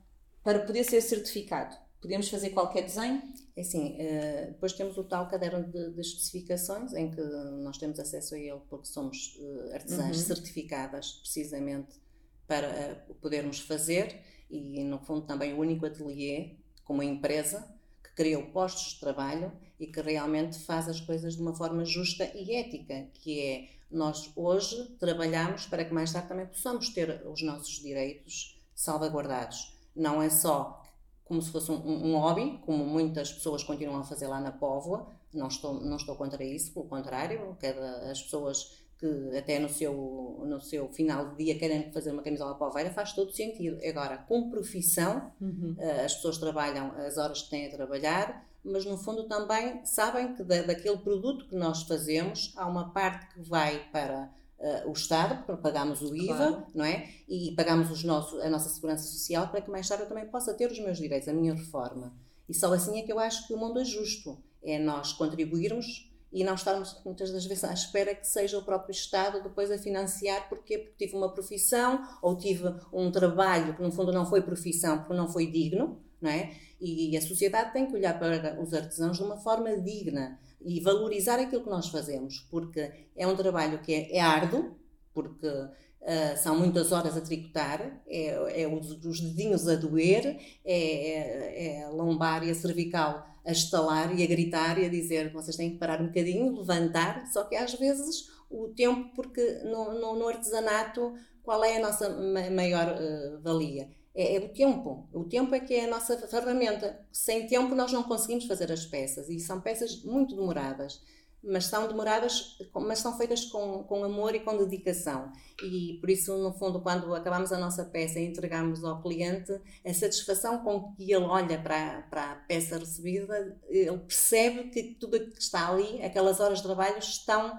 para 0.43 0.59
poder 0.59 0.83
ser 0.83 1.01
certificado? 1.01 1.75
Podemos 2.01 2.29
fazer 2.29 2.51
qualquer 2.51 2.83
desenho? 2.83 3.21
É 3.55 3.61
assim, 3.61 3.93
uh, 3.93 4.47
depois 4.47 4.73
temos 4.73 4.97
o 4.97 5.03
tal 5.03 5.27
caderno 5.27 5.63
de, 5.63 5.91
de, 5.91 6.01
especificações 6.01 6.93
em 6.93 7.09
que 7.09 7.21
nós 7.21 7.77
temos 7.77 7.99
acesso 7.99 8.35
a 8.35 8.39
ele 8.39 8.59
porque 8.69 8.85
somos 8.85 9.37
uh, 9.39 9.73
artesãs 9.73 10.17
uhum. 10.17 10.23
certificadas 10.25 11.13
precisamente 11.21 11.99
para 12.45 13.05
uh, 13.09 13.15
podermos 13.15 13.59
fazer 13.59 14.21
e 14.49 14.83
no 14.83 14.99
fundo 14.99 15.21
também 15.21 15.53
o 15.53 15.59
único 15.59 15.85
ateliê 15.85 16.57
como 16.83 17.01
empresa 17.01 17.74
criou 18.15 18.43
postos 18.47 18.93
de 18.93 18.99
trabalho 18.99 19.51
e 19.79 19.87
que 19.87 20.01
realmente 20.01 20.57
faz 20.59 20.87
as 20.87 21.01
coisas 21.01 21.35
de 21.35 21.41
uma 21.41 21.53
forma 21.53 21.83
justa 21.83 22.23
e 22.33 22.55
ética, 22.55 23.09
que 23.13 23.39
é 23.41 23.75
nós 23.91 24.31
hoje 24.35 24.95
trabalhamos 24.99 25.67
para 25.67 25.85
que 25.85 25.93
mais 25.93 26.11
tarde 26.11 26.27
também 26.27 26.47
possamos 26.47 26.89
ter 26.89 27.25
os 27.27 27.41
nossos 27.41 27.79
direitos 27.81 28.59
salvaguardados. 28.73 29.73
Não 29.95 30.21
é 30.21 30.29
só 30.29 30.81
como 31.23 31.41
se 31.41 31.51
fosse 31.51 31.71
um, 31.71 31.75
um 31.75 32.17
hobby, 32.17 32.59
como 32.65 32.85
muitas 32.85 33.31
pessoas 33.31 33.63
continuam 33.63 33.99
a 33.99 34.03
fazer 34.03 34.27
lá 34.27 34.39
na 34.39 34.51
Póvoa. 34.51 35.07
Não 35.33 35.47
estou, 35.47 35.73
não 35.73 35.97
estou 35.97 36.15
contra 36.15 36.43
isso, 36.43 36.73
pelo 36.73 36.87
contrário, 36.87 37.57
cada, 37.59 38.11
as 38.11 38.21
pessoas 38.21 38.84
que 39.05 39.37
até 39.37 39.59
no 39.59 39.69
seu, 39.69 40.43
no 40.45 40.59
seu 40.59 40.87
final 40.89 41.29
de 41.29 41.43
dia 41.43 41.59
querem 41.59 41.91
fazer 41.91 42.11
uma 42.11 42.23
camisola 42.23 42.55
poveira 42.55 42.89
faz 42.91 43.13
todo 43.13 43.31
sentido. 43.31 43.77
Agora, 43.87 44.17
com 44.17 44.49
profissão, 44.49 45.31
uhum. 45.39 45.75
Eh, 45.77 46.05
as 46.05 46.15
pessoas 46.15 46.37
trabalham 46.37 46.91
as 46.97 47.17
horas 47.17 47.43
que 47.43 47.49
têm 47.51 47.67
a 47.67 47.69
trabalhar, 47.69 48.47
mas 48.63 48.85
no 48.85 48.97
fundo 48.97 49.27
também 49.27 49.85
sabem 49.85 50.33
que 50.33 50.43
da, 50.43 50.63
daquele 50.63 50.97
produto 50.97 51.47
que 51.47 51.55
nós 51.55 51.83
fazemos, 51.83 52.53
há 52.55 52.67
uma 52.67 52.91
parte 52.91 53.33
que 53.33 53.41
vai 53.47 53.87
para 53.91 54.33
uh, 54.59 54.89
o 54.89 54.93
Estado, 54.93 55.45
pagamos 55.61 56.01
o 56.01 56.15
IVA, 56.15 56.35
claro. 56.35 56.67
não 56.73 56.85
é? 56.85 57.07
E 57.29 57.53
pagamos 57.55 57.91
os 57.91 58.03
nossos, 58.03 58.41
a 58.41 58.49
nossa 58.49 58.69
segurança 58.69 59.03
social 59.03 59.49
para 59.49 59.61
que 59.61 59.69
mais 59.69 59.87
tarde 59.87 60.03
eu 60.03 60.09
também 60.09 60.25
possa 60.25 60.53
ter 60.53 60.71
os 60.71 60.79
meus 60.79 60.97
direitos, 60.97 61.27
a 61.27 61.33
minha 61.33 61.53
reforma. 61.53 62.13
E 62.49 62.53
só 62.53 62.73
assim 62.73 62.99
é 62.99 63.03
que 63.03 63.11
eu 63.11 63.19
acho 63.19 63.47
que 63.47 63.53
o 63.53 63.57
mundo 63.57 63.79
é 63.79 63.85
justo. 63.85 64.37
É 64.63 64.79
nós 64.79 65.13
contribuirmos 65.13 66.11
e 66.35 66.43
não 66.43 66.55
estarmos 66.55 67.01
muitas 67.05 67.31
das 67.31 67.45
vezes 67.45 67.63
à 67.63 67.71
espera 67.71 68.13
que 68.13 68.27
seja 68.27 68.57
o 68.57 68.61
próprio 68.61 68.91
Estado 68.91 69.41
depois 69.41 69.71
a 69.71 69.77
financiar, 69.77 70.49
porque 70.49 70.93
tive 70.97 71.15
uma 71.15 71.33
profissão 71.33 72.05
ou 72.21 72.35
tive 72.35 72.75
um 72.91 73.09
trabalho 73.09 73.73
que 73.73 73.81
no 73.81 73.89
fundo 73.89 74.11
não 74.11 74.25
foi 74.25 74.41
profissão 74.41 74.97
porque 74.97 75.13
não 75.13 75.29
foi 75.29 75.47
digno, 75.47 76.03
não 76.21 76.29
é? 76.29 76.51
E 76.81 77.15
a 77.15 77.21
sociedade 77.21 77.71
tem 77.71 77.85
que 77.85 77.95
olhar 77.95 78.19
para 78.19 78.61
os 78.61 78.73
artesãos 78.73 79.15
de 79.15 79.23
uma 79.23 79.37
forma 79.37 79.77
digna 79.77 80.37
e 80.59 80.81
valorizar 80.81 81.39
aquilo 81.39 81.63
que 81.63 81.69
nós 81.69 81.87
fazemos, 81.87 82.45
porque 82.51 82.91
é 83.15 83.25
um 83.25 83.35
trabalho 83.37 83.81
que 83.81 83.93
é, 83.93 84.17
é 84.17 84.19
árduo, 84.19 84.75
porque 85.13 85.47
uh, 85.47 86.37
são 86.43 86.59
muitas 86.59 86.91
horas 86.91 87.15
a 87.15 87.21
tricotar, 87.21 88.03
é, 88.05 88.63
é 88.63 88.67
os, 88.67 88.91
os, 89.05 89.21
dedinhos 89.21 89.69
a 89.69 89.75
doer, 89.75 90.37
é, 90.65 90.77
é, 90.77 91.65
é, 91.65 91.83
a 91.85 91.89
lombar 91.91 92.43
e 92.43 92.51
a 92.51 92.55
cervical 92.55 93.25
a 93.45 93.51
estalar 93.51 94.17
e 94.17 94.23
a 94.23 94.27
gritar 94.27 94.77
e 94.79 94.85
a 94.85 94.89
dizer 94.89 95.31
vocês 95.31 95.55
têm 95.55 95.71
que 95.71 95.77
parar 95.77 96.01
um 96.01 96.07
bocadinho, 96.07 96.55
levantar, 96.55 97.25
só 97.27 97.43
que 97.43 97.55
às 97.55 97.73
vezes 97.73 98.29
o 98.49 98.69
tempo, 98.69 99.11
porque 99.15 99.61
no, 99.63 99.93
no, 99.99 100.15
no 100.15 100.27
artesanato, 100.27 101.13
qual 101.43 101.63
é 101.63 101.77
a 101.77 101.81
nossa 101.81 102.09
maior 102.49 102.95
uh, 102.95 103.41
valia? 103.41 103.89
é, 104.15 104.37
é, 104.37 104.39
o 104.39 104.49
tempo. 104.49 105.07
O 105.13 105.25
tempo 105.25 105.53
é 105.53 105.59
que 105.59 105.73
é 105.73 105.85
a 105.85 105.89
nossa 105.89 106.17
ferramenta. 106.27 106.97
Sem 107.11 107.45
tempo 107.45 107.75
nós 107.75 107.91
não 107.91 108.03
conseguimos 108.03 108.45
fazer 108.45 108.71
as 108.71 108.85
peças 108.85 109.29
e 109.29 109.39
são 109.39 109.59
peças 109.59 110.01
muito 110.03 110.35
demoradas, 110.35 111.01
mas 111.45 111.65
são 111.65 111.87
demoradas, 111.87 112.57
mas 112.73 112.99
são 112.99 113.17
feitas 113.17 113.45
com, 113.45 113.83
com 113.83 114.03
amor 114.03 114.35
e 114.35 114.39
com 114.39 114.57
dedicação. 114.57 115.31
E 115.63 115.97
por 115.99 116.09
isso, 116.09 116.35
no 116.37 116.53
fundo, 116.53 116.81
quando 116.81 117.13
acabamos 117.13 117.51
a 117.51 117.57
nossa 117.57 117.85
peça 117.85 118.19
e 118.19 118.25
entregamos 118.25 118.83
ao 118.83 119.01
cliente, 119.01 119.51
a 119.85 119.93
satisfação 119.93 120.63
com 120.63 120.93
que 120.93 121.11
ele 121.11 121.25
olha 121.25 121.61
para, 121.61 122.01
para 122.03 122.31
a 122.31 122.35
peça 122.35 122.77
recebida, 122.77 123.57
ele 123.69 123.97
percebe 123.99 124.69
que 124.69 124.95
tudo 124.99 125.19
que 125.19 125.41
está 125.41 125.69
ali, 125.69 126.01
aquelas 126.03 126.39
horas 126.39 126.59
de 126.59 126.63
trabalho, 126.63 126.97
estão. 126.97 127.55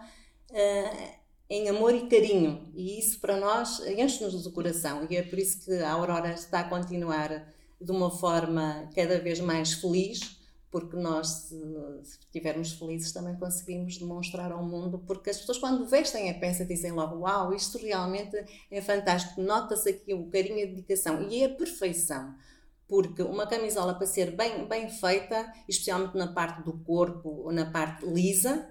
Uh, 0.50 1.26
em 1.48 1.68
amor 1.68 1.94
e 1.94 2.08
carinho. 2.08 2.72
E 2.74 2.98
isso 2.98 3.20
para 3.20 3.36
nós 3.36 3.80
enche-nos 3.86 4.46
o 4.46 4.52
coração. 4.52 5.06
E 5.08 5.16
é 5.16 5.22
por 5.22 5.38
isso 5.38 5.64
que 5.64 5.72
a 5.74 5.92
Aurora 5.92 6.32
está 6.32 6.60
a 6.60 6.68
continuar 6.68 7.46
de 7.80 7.90
uma 7.90 8.10
forma 8.10 8.88
cada 8.94 9.18
vez 9.18 9.38
mais 9.40 9.74
feliz, 9.74 10.35
porque 10.78 10.94
nós, 10.94 11.48
se 12.04 12.18
estivermos 12.20 12.72
felizes, 12.72 13.10
também 13.10 13.34
conseguimos 13.36 13.96
demonstrar 13.96 14.52
ao 14.52 14.62
mundo. 14.62 15.02
Porque 15.06 15.30
as 15.30 15.38
pessoas, 15.38 15.56
quando 15.56 15.86
vestem 15.86 16.28
a 16.28 16.34
peça, 16.34 16.66
dizem 16.66 16.92
logo: 16.92 17.20
Uau, 17.20 17.54
isto 17.54 17.78
realmente 17.78 18.36
é 18.70 18.82
fantástico. 18.82 19.40
Nota-se 19.40 19.88
aqui 19.88 20.12
o 20.12 20.26
carinho 20.26 20.64
a 20.64 20.70
dedicação 20.70 21.26
e 21.30 21.42
a 21.42 21.48
perfeição 21.48 22.34
porque 22.88 23.20
uma 23.20 23.48
camisola 23.48 23.94
para 23.94 24.06
ser 24.06 24.30
bem, 24.30 24.64
bem 24.68 24.88
feita, 24.88 25.52
especialmente 25.68 26.16
na 26.16 26.28
parte 26.28 26.62
do 26.62 26.72
corpo 26.84 27.28
ou 27.28 27.50
na 27.50 27.68
parte 27.68 28.06
lisa, 28.06 28.68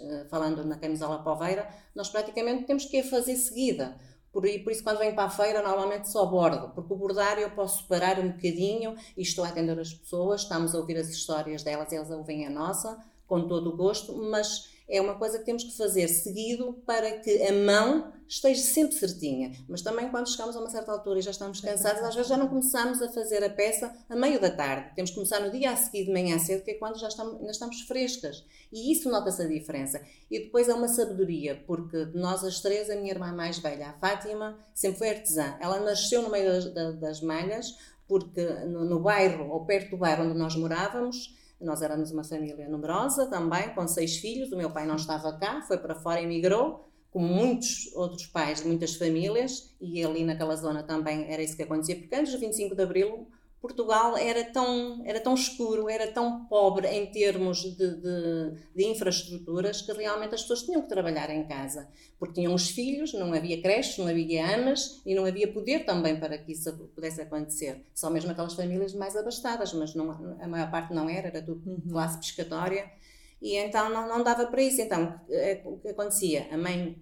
eh, 0.00 0.26
falando 0.28 0.62
na 0.62 0.76
camisola 0.76 1.22
poveira, 1.22 1.66
nós 1.94 2.10
praticamente 2.10 2.64
temos 2.64 2.84
que 2.84 2.98
a 2.98 3.04
fazer 3.04 3.36
seguida. 3.36 3.96
Por, 4.32 4.42
por 4.42 4.72
isso, 4.72 4.84
quando 4.84 4.98
venho 4.98 5.14
para 5.14 5.24
a 5.24 5.30
feira, 5.30 5.62
normalmente 5.62 6.10
só 6.10 6.24
bordo, 6.26 6.70
porque 6.74 6.92
o 6.92 6.96
bordar 6.96 7.38
eu 7.38 7.50
posso 7.50 7.86
parar 7.88 8.18
um 8.18 8.30
bocadinho 8.30 8.94
e 9.16 9.22
estou 9.22 9.44
a 9.44 9.48
atender 9.48 9.78
as 9.78 9.92
pessoas, 9.92 10.42
estamos 10.42 10.74
a 10.74 10.78
ouvir 10.78 10.96
as 10.96 11.08
histórias 11.08 11.62
delas, 11.62 11.92
elas 11.92 12.10
ouvem 12.10 12.46
a 12.46 12.50
nossa, 12.50 12.96
com 13.30 13.46
todo 13.46 13.70
o 13.70 13.76
gosto, 13.76 14.12
mas 14.12 14.68
é 14.88 15.00
uma 15.00 15.14
coisa 15.14 15.38
que 15.38 15.44
temos 15.44 15.62
que 15.62 15.76
fazer 15.76 16.08
seguido 16.08 16.82
para 16.84 17.20
que 17.20 17.40
a 17.46 17.52
mão 17.52 18.12
esteja 18.26 18.60
sempre 18.60 18.96
certinha. 18.96 19.52
Mas 19.68 19.82
também 19.82 20.10
quando 20.10 20.28
chegamos 20.28 20.56
a 20.56 20.58
uma 20.58 20.68
certa 20.68 20.90
altura 20.90 21.20
e 21.20 21.22
já 21.22 21.30
estamos 21.30 21.60
cansados, 21.60 22.02
às 22.02 22.12
vezes 22.12 22.28
já 22.28 22.36
não 22.36 22.48
começamos 22.48 23.00
a 23.00 23.08
fazer 23.08 23.44
a 23.44 23.48
peça 23.48 23.96
a 24.08 24.16
meio 24.16 24.40
da 24.40 24.50
tarde. 24.50 24.92
Temos 24.96 25.10
que 25.10 25.14
começar 25.14 25.38
no 25.38 25.50
dia 25.52 25.70
a 25.70 25.76
seguir 25.76 26.06
de 26.06 26.12
manhã 26.12 26.36
cedo, 26.40 26.64
que 26.64 26.72
é 26.72 26.74
quando 26.74 26.98
já 26.98 27.06
estamos, 27.06 27.36
ainda 27.36 27.52
estamos 27.52 27.82
frescas. 27.82 28.44
E 28.72 28.90
isso 28.92 29.08
nota-se 29.08 29.42
a 29.42 29.46
diferença. 29.46 30.02
E 30.28 30.40
depois 30.40 30.68
é 30.68 30.74
uma 30.74 30.88
sabedoria, 30.88 31.62
porque 31.68 32.06
de 32.06 32.18
nós 32.18 32.42
as 32.42 32.58
três, 32.58 32.90
a 32.90 32.96
minha 32.96 33.12
irmã 33.12 33.32
mais 33.32 33.60
velha, 33.60 33.90
a 33.90 33.92
Fátima, 33.92 34.58
sempre 34.74 34.98
foi 34.98 35.10
artesã. 35.10 35.56
Ela 35.60 35.78
nasceu 35.78 36.20
no 36.20 36.30
meio 36.30 36.46
das, 36.46 36.98
das 36.98 37.20
malhas, 37.20 37.76
porque 38.08 38.44
no, 38.66 38.84
no 38.84 38.98
bairro, 38.98 39.50
ou 39.50 39.64
perto 39.64 39.90
do 39.90 39.98
bairro 39.98 40.24
onde 40.24 40.36
nós 40.36 40.56
morávamos, 40.56 41.38
nós 41.60 41.82
éramos 41.82 42.10
uma 42.10 42.24
família 42.24 42.68
numerosa 42.68 43.26
também, 43.26 43.74
com 43.74 43.86
seis 43.86 44.16
filhos. 44.16 44.50
O 44.52 44.56
meu 44.56 44.70
pai 44.70 44.86
não 44.86 44.96
estava 44.96 45.32
cá, 45.38 45.62
foi 45.62 45.78
para 45.78 45.94
fora 45.94 46.20
e 46.20 46.24
emigrou, 46.24 46.88
como 47.10 47.26
muitos 47.26 47.94
outros 47.94 48.26
pais 48.26 48.62
de 48.62 48.68
muitas 48.68 48.94
famílias, 48.94 49.74
e 49.80 50.04
ali 50.04 50.24
naquela 50.24 50.56
zona 50.56 50.82
também 50.82 51.30
era 51.32 51.42
isso 51.42 51.56
que 51.56 51.62
acontecia, 51.62 51.96
porque 51.96 52.14
antes 52.14 52.32
do 52.32 52.38
25 52.38 52.74
de 52.74 52.82
Abril 52.82 53.28
Portugal 53.60 54.16
era 54.16 54.42
tão, 54.42 55.02
era 55.04 55.20
tão 55.20 55.34
escuro, 55.34 55.88
era 55.88 56.10
tão 56.10 56.46
pobre 56.46 56.88
em 56.88 57.10
termos 57.10 57.58
de, 57.58 57.76
de, 57.76 58.52
de, 58.74 58.84
infraestruturas 58.84 59.82
que 59.82 59.92
realmente 59.92 60.34
as 60.34 60.40
pessoas 60.40 60.62
tinham 60.62 60.80
que 60.80 60.88
trabalhar 60.88 61.28
em 61.28 61.46
casa, 61.46 61.86
porque 62.18 62.40
tinham 62.40 62.54
os 62.54 62.70
filhos, 62.70 63.12
não 63.12 63.34
havia 63.34 63.60
creches, 63.60 63.98
não 63.98 64.06
havia 64.06 64.56
amas 64.56 65.02
e 65.04 65.14
não 65.14 65.26
havia 65.26 65.52
poder 65.52 65.84
também 65.84 66.18
para 66.18 66.38
que 66.38 66.52
isso 66.52 66.72
pudesse 66.94 67.20
acontecer. 67.20 67.84
Só 67.94 68.08
mesmo 68.08 68.30
aquelas 68.30 68.54
famílias 68.54 68.94
mais 68.94 69.14
abastadas, 69.14 69.74
mas 69.74 69.94
não, 69.94 70.10
a 70.40 70.48
maior 70.48 70.70
parte 70.70 70.94
não 70.94 71.10
era, 71.10 71.28
era 71.28 71.42
tudo 71.42 71.68
uhum. 71.68 71.82
classe 71.90 72.16
pescatória 72.16 72.90
e 73.42 73.56
então 73.56 73.90
não, 73.90 74.08
não 74.08 74.24
dava 74.24 74.46
para 74.46 74.62
isso. 74.62 74.80
Então 74.80 75.20
é, 75.28 75.60
o 75.66 75.76
que 75.76 75.88
acontecia? 75.88 76.48
A 76.50 76.56
mãe 76.56 76.96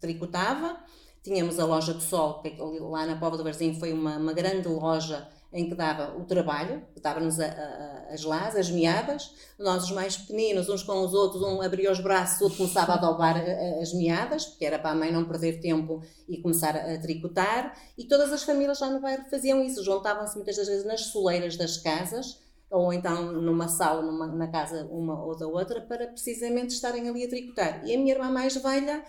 tricotava, 0.00 0.82
tínhamos 1.22 1.58
a 1.58 1.66
loja 1.66 1.92
do 1.92 2.00
Sol, 2.00 2.40
que 2.40 2.56
lá 2.58 3.04
na 3.04 3.16
Póvoa 3.16 3.36
do 3.36 3.44
Barzinho 3.44 3.78
foi 3.78 3.92
uma, 3.92 4.16
uma 4.16 4.32
grande 4.32 4.66
loja 4.66 5.28
em 5.54 5.68
que 5.68 5.74
dava 5.76 6.18
o 6.18 6.24
trabalho, 6.24 6.82
dava-nos 7.00 7.38
as 7.38 8.24
las, 8.24 8.56
as 8.56 8.68
meadas, 8.68 9.32
nós 9.56 9.84
os 9.84 9.92
mais 9.92 10.16
pequeninos, 10.16 10.68
uns 10.68 10.82
com 10.82 11.00
os 11.04 11.14
outros, 11.14 11.42
um 11.42 11.62
abria 11.62 11.92
os 11.92 12.00
braços, 12.00 12.40
outro 12.40 12.58
começava 12.58 12.94
a 12.94 12.96
dobrar 12.96 13.36
as 13.80 13.94
meadas, 13.94 14.46
porque 14.46 14.64
era 14.64 14.80
para 14.80 14.90
a 14.90 14.94
mãe 14.96 15.12
não 15.12 15.24
perder 15.24 15.60
tempo 15.60 16.02
e 16.28 16.38
começar 16.42 16.76
a 16.76 16.98
tricotar, 16.98 17.78
e 17.96 18.04
todas 18.04 18.32
as 18.32 18.42
famílias 18.42 18.80
lá 18.80 18.90
no 18.90 19.00
bairro 19.00 19.24
faziam 19.30 19.64
isso, 19.64 19.84
juntavam-se 19.84 20.34
muitas 20.34 20.56
das 20.56 20.66
vezes 20.66 20.84
nas 20.84 21.02
soleiras 21.02 21.56
das 21.56 21.76
casas, 21.76 22.42
ou 22.68 22.92
então 22.92 23.30
numa 23.30 23.68
sala, 23.68 24.02
numa, 24.02 24.26
na 24.26 24.48
casa 24.48 24.88
uma 24.90 25.24
ou 25.24 25.38
da 25.38 25.46
outra, 25.46 25.80
para 25.80 26.08
precisamente 26.08 26.74
estarem 26.74 27.08
ali 27.08 27.24
a 27.24 27.28
tricotar. 27.28 27.86
E 27.86 27.94
a 27.94 27.98
minha 27.98 28.12
irmã 28.12 28.28
mais 28.28 28.56
velha, 28.56 29.04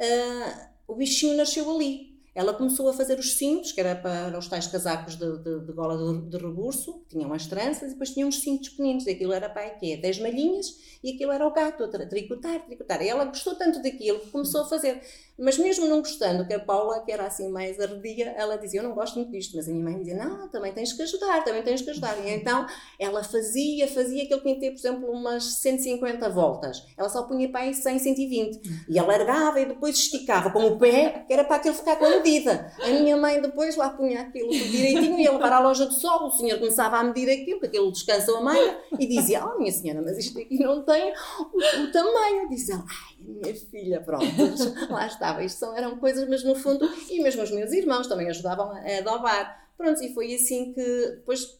uh, 0.00 0.68
o 0.88 0.94
bichinho 0.94 1.36
nasceu 1.36 1.70
ali 1.70 2.11
ela 2.34 2.54
começou 2.54 2.88
a 2.88 2.94
fazer 2.94 3.18
os 3.18 3.34
cintos, 3.36 3.72
que 3.72 3.80
era 3.80 3.94
para 3.94 4.38
os 4.38 4.48
tais 4.48 4.66
casacos 4.66 5.16
de, 5.16 5.38
de, 5.38 5.66
de 5.66 5.72
gola 5.72 5.96
de, 5.98 6.30
de 6.30 6.36
rebuço, 6.38 7.04
tinham 7.08 7.26
umas 7.26 7.46
tranças 7.46 7.90
e 7.90 7.92
depois 7.92 8.10
tinham 8.10 8.28
uns 8.28 8.40
cintos 8.40 8.70
pequeninos. 8.70 9.06
Aquilo 9.06 9.32
era 9.32 9.50
para 9.50 9.68
quê? 9.70 9.98
10 9.98 10.20
malhinhas 10.20 10.66
e 11.04 11.14
aquilo 11.14 11.30
era 11.30 11.46
o 11.46 11.52
gato, 11.52 11.84
a 11.84 11.88
tricotar, 11.88 12.64
tricotar. 12.64 13.02
E 13.02 13.08
ela 13.08 13.26
gostou 13.26 13.54
tanto 13.54 13.82
daquilo 13.82 14.20
que 14.20 14.30
começou 14.30 14.62
a 14.62 14.68
fazer. 14.68 15.02
Mas 15.38 15.56
mesmo 15.56 15.86
não 15.86 15.98
gostando, 15.98 16.46
que 16.46 16.52
a 16.52 16.60
Paula, 16.60 17.00
que 17.00 17.10
era 17.10 17.26
assim 17.26 17.48
mais 17.48 17.80
arredia, 17.80 18.34
ela 18.36 18.56
dizia: 18.56 18.80
Eu 18.80 18.84
não 18.84 18.94
gosto 18.94 19.16
muito 19.16 19.30
disto. 19.30 19.56
Mas 19.56 19.66
a 19.66 19.72
minha 19.72 19.84
mãe 19.84 19.98
dizia: 19.98 20.14
Não, 20.14 20.48
também 20.48 20.72
tens 20.72 20.92
que 20.92 21.02
ajudar, 21.02 21.42
também 21.42 21.62
tens 21.62 21.80
que 21.80 21.90
ajudar. 21.90 22.18
E 22.24 22.30
então 22.30 22.66
ela 22.98 23.24
fazia, 23.24 23.88
fazia 23.88 24.26
que 24.26 24.36
ter, 24.36 24.70
por 24.70 24.78
exemplo, 24.78 25.10
umas 25.10 25.44
150 25.60 26.28
voltas. 26.28 26.84
Ela 26.96 27.08
só 27.08 27.22
punha 27.22 27.48
para 27.50 27.62
aí 27.62 27.74
100, 27.74 27.98
120. 27.98 28.86
E 28.88 28.98
alargava 28.98 29.60
e 29.60 29.66
depois 29.66 29.96
esticava 29.96 30.50
com 30.50 30.66
o 30.66 30.78
pé, 30.78 31.24
que 31.26 31.32
era 31.32 31.44
para 31.44 31.56
aquilo 31.56 31.74
ficar 31.74 31.96
com 31.96 32.04
a 32.04 32.10
medida. 32.10 32.70
A 32.82 32.88
minha 32.88 33.16
mãe 33.16 33.40
depois 33.40 33.74
lá 33.76 33.90
punha 33.90 34.20
aquilo 34.20 34.50
direitinho, 34.50 35.18
ia 35.18 35.32
levar 35.32 35.52
à 35.52 35.60
loja 35.60 35.86
de 35.86 35.94
sol. 35.94 36.26
O 36.26 36.30
senhor 36.30 36.58
começava 36.58 36.98
a 36.98 37.04
medir 37.04 37.30
aquilo, 37.30 37.58
porque 37.58 37.78
aquilo 37.78 37.90
descansa 37.90 38.36
a 38.36 38.40
malha, 38.40 38.78
e 38.98 39.06
dizia: 39.06 39.44
Oh, 39.44 39.58
minha 39.58 39.72
senhora, 39.72 40.02
mas 40.02 40.18
isto 40.18 40.38
aqui 40.38 40.58
não 40.62 40.84
tem 40.84 41.12
o, 41.12 41.82
o 41.82 41.92
tamanho. 41.92 42.48
Dizia: 42.50 42.76
Ai, 42.76 43.16
minha 43.26 43.54
filha, 43.54 44.00
pronto, 44.00 44.24
lá 44.90 45.06
estava. 45.06 45.44
Isto 45.44 45.58
são, 45.58 45.76
eram 45.76 45.98
coisas, 45.98 46.28
mas 46.28 46.44
no 46.44 46.54
fundo, 46.54 46.88
e 47.10 47.22
mesmo 47.22 47.42
os 47.42 47.50
meus 47.50 47.72
irmãos 47.72 48.06
também 48.06 48.28
ajudavam 48.28 48.70
a 48.70 48.98
adobar. 48.98 49.70
Pronto, 49.76 50.02
e 50.02 50.12
foi 50.12 50.34
assim 50.34 50.72
que 50.72 51.06
depois 51.16 51.58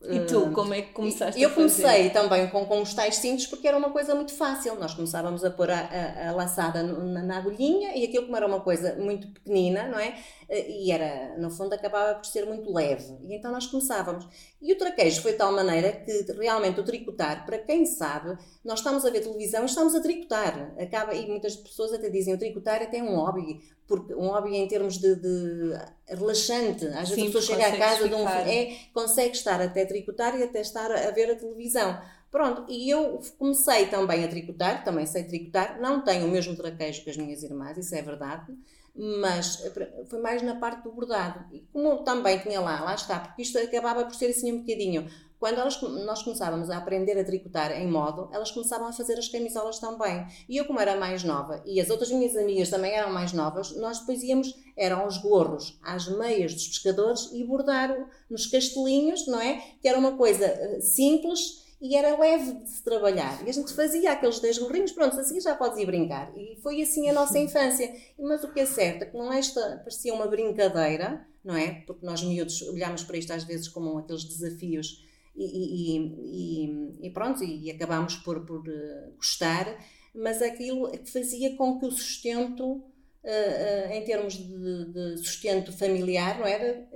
e 0.00 0.20
tu, 0.26 0.52
como 0.52 0.72
é 0.72 0.82
que 0.82 0.92
começaste 0.92 1.40
eu 1.40 1.48
a 1.48 1.52
fazer? 1.52 1.82
Eu 1.82 1.82
comecei 1.82 2.10
também 2.10 2.48
com, 2.50 2.64
com 2.66 2.80
os 2.80 2.94
tais 2.94 3.16
cintos 3.16 3.46
porque 3.48 3.66
era 3.66 3.76
uma 3.76 3.90
coisa 3.90 4.14
muito 4.14 4.32
fácil. 4.32 4.76
Nós 4.76 4.94
começávamos 4.94 5.44
a 5.44 5.50
pôr 5.50 5.70
a, 5.70 5.80
a, 5.80 6.28
a 6.28 6.32
laçada 6.32 6.84
na, 6.84 7.22
na, 7.24 7.38
agulhinha 7.38 7.96
e 7.96 8.04
aquilo 8.04 8.26
como 8.26 8.36
era 8.36 8.46
uma 8.46 8.60
coisa 8.60 8.94
muito 8.94 9.26
pequenina, 9.28 9.88
não 9.88 9.98
é? 9.98 10.16
E 10.48 10.92
era, 10.92 11.36
no 11.36 11.50
fundo, 11.50 11.74
acabava 11.74 12.14
por 12.14 12.26
ser 12.26 12.46
muito 12.46 12.72
leve. 12.72 13.12
E 13.24 13.34
então 13.34 13.50
nós 13.50 13.66
começávamos. 13.66 14.26
E 14.62 14.72
o 14.72 14.78
traquejo 14.78 15.20
foi 15.20 15.32
de 15.32 15.38
tal 15.38 15.52
maneira 15.52 15.90
que 15.90 16.32
realmente 16.32 16.78
o 16.78 16.84
tricotar, 16.84 17.44
para 17.44 17.58
quem 17.58 17.84
sabe, 17.84 18.38
nós 18.64 18.78
estamos 18.78 19.04
a 19.04 19.10
ver 19.10 19.20
televisão 19.20 19.62
e 19.62 19.66
estamos 19.66 19.96
a 19.96 20.00
tricotar. 20.00 20.74
Acaba, 20.78 21.12
e 21.12 21.26
muitas 21.26 21.56
pessoas 21.56 21.92
até 21.92 22.08
dizem 22.08 22.34
o 22.34 22.38
tricotar 22.38 22.82
é 22.82 22.84
até 22.84 23.02
um 23.02 23.16
hobby 23.16 23.60
porque 23.88 24.14
um 24.14 24.28
hobby 24.28 24.54
em 24.54 24.68
termos 24.68 24.98
de, 24.98 25.16
de 25.16 25.74
relaxante. 26.08 26.86
Às 26.86 27.10
vezes 27.10 27.24
a 27.24 27.26
pessoa 27.26 27.42
chega 27.42 27.66
à 27.68 27.76
casa 27.76 28.08
de 28.08 28.14
um 28.14 28.28
é, 28.28 28.76
consegue 28.92 29.36
estar 29.36 29.60
até 29.60 29.84
tricotar 29.84 30.38
e 30.38 30.42
até 30.42 30.60
estar 30.60 30.90
a 30.90 31.10
ver 31.10 31.30
a 31.30 31.36
televisão. 31.36 32.00
Pronto, 32.30 32.66
e 32.68 32.90
eu 32.90 33.20
comecei 33.38 33.86
também 33.86 34.22
a 34.22 34.28
tricotar, 34.28 34.84
também 34.84 35.06
sei 35.06 35.24
tricotar, 35.24 35.80
não 35.80 36.04
tenho 36.04 36.26
o 36.26 36.30
mesmo 36.30 36.54
traquejo 36.54 37.02
que 37.02 37.10
as 37.10 37.16
minhas 37.16 37.42
irmãs, 37.42 37.78
isso 37.78 37.94
é 37.94 38.02
verdade, 38.02 38.52
mas 38.98 39.62
foi 40.08 40.20
mais 40.20 40.42
na 40.42 40.56
parte 40.56 40.82
do 40.82 40.92
bordado. 40.92 41.44
E 41.54 41.60
como 41.72 41.98
também 41.98 42.38
tinha 42.38 42.60
lá, 42.60 42.80
lá 42.80 42.94
está, 42.94 43.20
porque 43.20 43.42
isto 43.42 43.56
acabava 43.58 44.04
por 44.04 44.14
ser 44.14 44.26
assim 44.26 44.52
um 44.52 44.60
bocadinho 44.60 45.08
quando 45.38 45.60
elas, 45.60 45.80
nós 45.80 46.22
começávamos 46.22 46.68
a 46.68 46.78
aprender 46.78 47.18
a 47.18 47.24
tricotar 47.24 47.70
em 47.70 47.86
modo, 47.86 48.28
elas 48.32 48.50
começavam 48.50 48.88
a 48.88 48.92
fazer 48.92 49.16
as 49.18 49.28
camisolas 49.28 49.78
também. 49.78 50.26
E 50.48 50.56
eu, 50.56 50.64
como 50.64 50.80
era 50.80 50.96
mais 50.96 51.22
nova, 51.22 51.62
e 51.64 51.80
as 51.80 51.90
outras 51.90 52.10
minhas 52.10 52.36
amigas 52.36 52.68
também 52.68 52.92
eram 52.92 53.12
mais 53.12 53.32
novas, 53.32 53.74
nós 53.76 54.00
depois 54.00 54.22
íamos, 54.22 54.52
eram 54.76 55.06
os 55.06 55.18
gorros, 55.18 55.78
às 55.82 56.08
meias 56.08 56.54
dos 56.54 56.66
pescadores 56.66 57.30
e 57.32 57.44
bordar 57.44 57.96
nos 58.28 58.46
castelinhos, 58.46 59.26
não 59.28 59.40
é? 59.40 59.62
Que 59.80 59.88
era 59.88 59.98
uma 59.98 60.16
coisa 60.16 60.44
eh, 60.44 60.80
simples 60.80 61.67
e 61.80 61.96
era 61.96 62.18
leve 62.18 62.54
de 62.60 62.68
se 62.68 62.82
trabalhar. 62.82 63.46
E 63.46 63.50
a 63.50 63.52
gente 63.52 63.72
fazia 63.72 64.12
aqueles 64.12 64.40
10 64.40 64.58
gorrinhos, 64.58 64.92
pronto, 64.92 65.18
assim 65.18 65.40
já 65.40 65.54
podes 65.54 65.78
ir 65.78 65.86
brincar. 65.86 66.32
E 66.36 66.56
foi 66.62 66.82
assim 66.82 67.08
a 67.08 67.12
nossa 67.12 67.38
infância. 67.38 67.92
Mas 68.18 68.42
o 68.42 68.52
que 68.52 68.60
é 68.60 68.66
certo 68.66 69.02
é 69.02 69.06
que 69.06 69.16
não 69.16 69.32
esta 69.32 69.78
parecia 69.78 70.12
uma 70.12 70.26
brincadeira, 70.26 71.26
não 71.44 71.56
é? 71.56 71.82
Porque 71.86 72.04
nós 72.04 72.22
miúdos 72.22 72.62
olhámos 72.62 73.04
para 73.04 73.16
isto 73.16 73.32
às 73.32 73.44
vezes 73.44 73.68
como 73.68 73.96
aqueles 73.98 74.24
desafios 74.24 75.06
e, 75.38 76.98
e, 77.00 77.06
e 77.06 77.10
pronto, 77.10 77.44
e 77.44 77.70
acabámos 77.70 78.16
por, 78.16 78.44
por 78.44 78.60
uh, 78.60 79.12
gostar, 79.16 79.78
mas 80.12 80.42
aquilo 80.42 80.90
que 80.90 81.10
fazia 81.10 81.56
com 81.56 81.78
que 81.78 81.86
o 81.86 81.92
sustento, 81.92 82.82
uh, 83.28 83.90
uh, 83.90 83.92
em 83.92 84.02
termos 84.04 84.34
de, 84.34 84.92
de, 84.92 85.18
sustento 85.18 85.72
familiar, 85.72 86.38
não 86.38 86.46
era? 86.46 86.88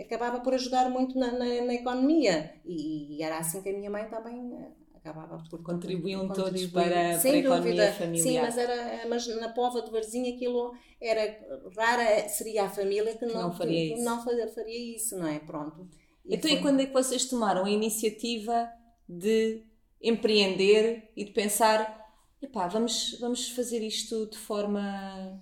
acabava 0.00 0.40
por 0.40 0.54
ajudar 0.54 0.90
muito 0.90 1.18
na, 1.18 1.32
na, 1.32 1.44
na 1.62 1.74
economia. 1.74 2.54
E, 2.64 3.16
e, 3.16 3.22
era 3.22 3.38
assim 3.38 3.62
que 3.62 3.68
a 3.68 3.72
minha 3.72 3.90
mãe 3.90 4.08
também 4.08 4.52
acabava 4.94 5.42
por 5.48 5.62
contribuíam 5.62 6.28
todos 6.28 6.66
para, 6.66 7.18
Sem 7.18 7.42
para 7.42 7.54
a 7.54 7.58
dúvida. 7.58 7.84
economia 7.84 7.92
familiar. 7.92 8.22
Sim, 8.22 8.40
mas, 8.40 8.58
era, 8.58 9.08
mas 9.08 9.26
na 9.40 9.48
Pova 9.50 9.82
de 9.82 9.90
Varzinha 9.90 10.34
aquilo 10.34 10.74
era 11.00 11.38
rara 11.76 12.28
seria 12.28 12.64
a 12.64 12.68
família 12.68 13.12
que, 13.12 13.26
que 13.26 13.26
não, 13.26 13.42
não, 13.42 13.52
faria 13.52 13.88
que, 13.88 13.94
isso. 13.94 14.04
não 14.04 14.22
faria 14.22 14.96
isso, 14.96 15.16
não 15.16 15.26
é? 15.26 15.38
Pronto. 15.38 15.88
E 16.24 16.34
então, 16.34 16.50
foi... 16.50 16.58
e 16.58 16.62
quando 16.62 16.80
é 16.80 16.86
que 16.86 16.92
vocês 16.92 17.24
tomaram 17.24 17.64
a 17.64 17.70
iniciativa 17.70 18.68
de 19.08 19.64
empreender 20.02 21.10
e 21.16 21.24
de 21.24 21.32
pensar, 21.32 22.06
epá, 22.42 22.68
vamos, 22.68 23.18
vamos 23.20 23.48
fazer 23.50 23.82
isto 23.82 24.26
de 24.26 24.36
forma 24.36 25.40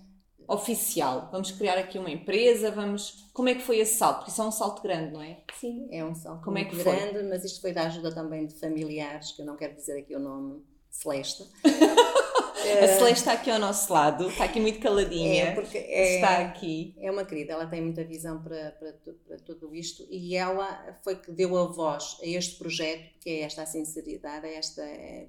oficial, 0.49 1.29
vamos 1.31 1.51
criar 1.51 1.77
aqui 1.77 1.99
uma 1.99 2.09
empresa, 2.09 2.71
vamos... 2.71 3.29
Como 3.33 3.47
é 3.47 3.55
que 3.55 3.61
foi 3.61 3.77
esse 3.77 3.95
salto? 3.95 4.17
Porque 4.17 4.31
isso 4.31 4.41
é 4.41 4.45
um 4.45 4.51
salto 4.51 4.81
grande, 4.81 5.13
não 5.13 5.21
é? 5.21 5.37
Sim, 5.59 5.87
é 5.91 6.03
um 6.03 6.15
salto 6.15 6.43
Como 6.43 6.57
é 6.57 6.65
que 6.65 6.75
grande, 6.75 7.13
foi? 7.13 7.23
mas 7.23 7.45
isto 7.45 7.61
foi 7.61 7.71
da 7.71 7.83
ajuda 7.83 8.13
também 8.13 8.47
de 8.47 8.55
familiares, 8.55 9.31
que 9.31 9.43
eu 9.43 9.45
não 9.45 9.55
quero 9.55 9.75
dizer 9.75 9.99
aqui 9.99 10.15
o 10.15 10.19
nome, 10.19 10.63
Celeste. 10.89 11.45
A 12.59 12.87
Celeste 12.87 13.19
está 13.19 13.33
aqui 13.33 13.49
ao 13.49 13.57
nosso 13.57 13.91
lado, 13.91 14.27
está 14.27 14.43
aqui 14.43 14.59
muito 14.59 14.79
caladinha. 14.79 15.43
É, 15.45 15.51
porque 15.55 15.77
é, 15.77 16.15
está 16.15 16.39
aqui. 16.39 16.93
É 16.99 17.09
uma 17.09 17.23
querida, 17.23 17.53
ela 17.53 17.65
tem 17.65 17.81
muita 17.81 18.03
visão 18.03 18.43
para, 18.43 18.71
para, 18.71 18.93
para, 19.27 19.37
tudo 19.37 19.73
isto 19.73 20.05
e 20.09 20.35
ela 20.35 20.97
foi 21.01 21.15
que 21.15 21.31
deu 21.31 21.57
a 21.57 21.65
voz 21.65 22.17
a 22.21 22.27
este 22.27 22.57
projeto, 22.57 23.17
que 23.21 23.29
é 23.29 23.41
esta 23.41 23.65
sinceridade, 23.65 24.45
é 24.45 24.55
esta, 24.55 24.83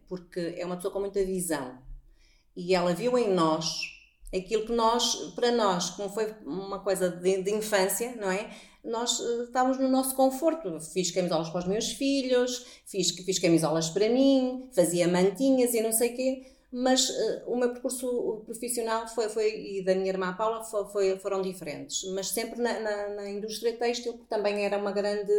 porque 0.09 0.55
é 0.57 0.67
uma 0.67 0.77
pessoa 0.77 0.93
com 0.93 1.01
muita 1.01 1.25
visão 1.25 1.79
e 2.57 2.75
ela 2.75 2.93
viu 2.93 3.17
em 3.17 3.33
nós 3.33 4.00
aquilo 4.35 4.67
que 4.67 4.73
nós, 4.73 5.15
para 5.35 5.51
nós, 5.53 5.91
como 5.91 6.09
foi 6.09 6.35
uma 6.45 6.81
coisa 6.81 7.11
de, 7.11 7.43
de 7.43 7.51
infância, 7.53 8.15
não 8.17 8.31
é? 8.31 8.51
Nós 8.85 9.19
uh, 9.19 9.45
estávamos 9.45 9.79
no 9.79 9.89
nosso 9.89 10.15
conforto. 10.17 10.81
Fiz 10.81 11.11
camisolas 11.11 11.51
para 11.51 11.61
os 11.61 11.67
meus 11.67 11.93
filhos, 11.93 12.67
fiz, 12.87 13.11
fiz 13.11 13.39
camisolas 13.39 13.91
para 13.91 14.09
mim, 14.09 14.69
fazia 14.75 15.07
mantinhas 15.07 15.75
e 15.75 15.83
não 15.83 15.93
sei 15.93 16.13
o 16.13 16.17
quê 16.17 16.47
mas 16.73 17.09
uh, 17.09 17.43
o 17.47 17.57
meu 17.57 17.73
percurso 17.73 18.43
profissional 18.47 19.09
foi, 19.09 19.29
foi, 19.29 19.79
e 19.79 19.85
da 19.85 19.95
minha 19.95 20.09
irmã 20.09 20.33
Paula 20.35 20.63
foi, 20.63 20.85
foi 20.87 21.19
foram 21.19 21.43
diferentes, 21.43 22.05
mas 22.15 22.29
sempre 22.29 22.61
na, 22.61 22.79
na, 22.79 23.09
na, 23.09 23.29
indústria 23.29 23.77
têxtil, 23.77 24.13
que 24.15 24.25
também 24.27 24.65
era 24.65 24.79
uma 24.79 24.93
grande, 24.93 25.33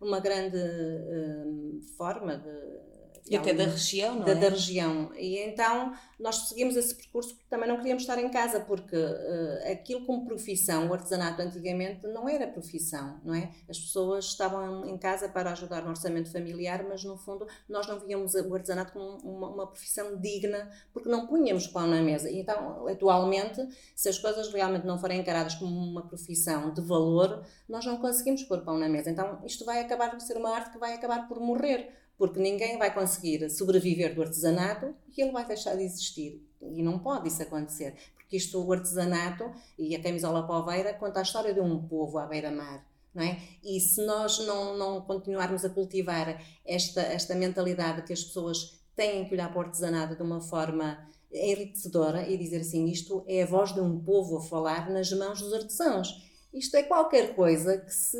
uma 0.00 0.20
grande 0.20 0.56
uh, 0.56 1.80
forma 1.98 2.38
de 2.38 2.89
e 3.28 3.36
até 3.36 3.52
da 3.52 3.64
região, 3.64 4.16
não 4.16 4.24
da, 4.24 4.32
é? 4.32 4.34
Da 4.34 4.48
região. 4.48 5.12
E 5.14 5.38
então 5.38 5.94
nós 6.18 6.48
seguimos 6.48 6.76
esse 6.76 6.94
percurso 6.94 7.34
porque 7.34 7.48
também 7.48 7.68
não 7.68 7.78
queríamos 7.78 8.02
estar 8.02 8.18
em 8.18 8.28
casa, 8.30 8.60
porque 8.60 8.96
uh, 8.96 9.72
aquilo 9.72 10.04
como 10.04 10.26
profissão, 10.26 10.88
o 10.88 10.92
artesanato 10.92 11.40
antigamente 11.40 12.06
não 12.06 12.28
era 12.28 12.46
profissão, 12.46 13.20
não 13.24 13.34
é? 13.34 13.50
As 13.68 13.78
pessoas 13.78 14.26
estavam 14.26 14.86
em 14.86 14.98
casa 14.98 15.28
para 15.28 15.52
ajudar 15.52 15.82
no 15.82 15.90
orçamento 15.90 16.30
familiar, 16.30 16.84
mas 16.88 17.02
no 17.04 17.16
fundo 17.16 17.46
nós 17.68 17.86
não 17.86 17.98
víamos 17.98 18.34
o 18.34 18.54
artesanato 18.54 18.92
como 18.92 19.18
uma, 19.18 19.48
uma 19.48 19.66
profissão 19.66 20.16
digna, 20.16 20.70
porque 20.92 21.08
não 21.08 21.26
punhamos 21.26 21.66
pão 21.66 21.86
na 21.86 22.02
mesa. 22.02 22.28
E 22.30 22.40
então, 22.40 22.86
atualmente, 22.86 23.66
se 23.94 24.08
as 24.08 24.18
coisas 24.18 24.52
realmente 24.52 24.86
não 24.86 24.98
forem 24.98 25.20
encaradas 25.20 25.54
como 25.54 25.74
uma 25.74 26.06
profissão 26.06 26.72
de 26.72 26.80
valor, 26.80 27.44
nós 27.68 27.84
não 27.86 27.96
conseguimos 27.96 28.42
pôr 28.44 28.60
pão 28.62 28.78
na 28.78 28.88
mesa. 28.88 29.10
Então, 29.10 29.40
isto 29.44 29.64
vai 29.64 29.80
acabar 29.80 30.10
por 30.10 30.20
ser 30.20 30.36
uma 30.36 30.50
arte 30.50 30.70
que 30.70 30.78
vai 30.78 30.94
acabar 30.94 31.26
por 31.28 31.40
morrer 31.40 31.99
porque 32.20 32.38
ninguém 32.38 32.76
vai 32.76 32.92
conseguir 32.92 33.48
sobreviver 33.48 34.14
do 34.14 34.20
artesanato 34.20 34.94
e 35.16 35.22
ele 35.22 35.32
vai 35.32 35.46
deixar 35.46 35.74
de 35.74 35.84
existir. 35.84 36.46
E 36.60 36.82
não 36.82 36.98
pode 36.98 37.28
isso 37.28 37.42
acontecer, 37.42 37.94
porque 38.14 38.36
isto, 38.36 38.62
o 38.62 38.70
artesanato 38.70 39.50
e 39.78 39.96
a 39.96 40.02
camisola 40.02 40.46
poveira 40.46 40.92
conta 40.92 41.20
a 41.20 41.22
história 41.22 41.54
de 41.54 41.60
um 41.60 41.82
povo 41.88 42.18
à 42.18 42.26
beira-mar. 42.26 42.86
Não 43.14 43.24
é? 43.24 43.40
E 43.64 43.80
se 43.80 44.04
nós 44.04 44.38
não, 44.40 44.76
não 44.76 45.00
continuarmos 45.00 45.64
a 45.64 45.70
cultivar 45.70 46.44
esta, 46.66 47.00
esta 47.00 47.34
mentalidade 47.34 48.02
que 48.02 48.12
as 48.12 48.22
pessoas 48.22 48.78
têm 48.94 49.26
que 49.26 49.32
olhar 49.32 49.48
para 49.48 49.58
o 49.58 49.62
artesanato 49.62 50.14
de 50.14 50.22
uma 50.22 50.42
forma 50.42 50.98
enriquecedora 51.32 52.28
e 52.28 52.36
dizer 52.36 52.60
assim: 52.60 52.84
isto 52.84 53.24
é 53.26 53.44
a 53.44 53.46
voz 53.46 53.72
de 53.72 53.80
um 53.80 53.98
povo 53.98 54.36
a 54.36 54.42
falar 54.42 54.90
nas 54.90 55.10
mãos 55.10 55.40
dos 55.40 55.54
artesãos. 55.54 56.22
Isto 56.52 56.76
é 56.76 56.82
qualquer 56.82 57.34
coisa 57.34 57.78
que 57.78 57.90
se 57.90 58.18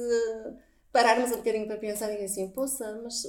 pararmos 0.90 1.30
um 1.32 1.36
bocadinho 1.36 1.66
para 1.66 1.76
pensar 1.76 2.10
e 2.12 2.24
assim, 2.24 2.48
poça, 2.48 2.98
mas 3.04 3.22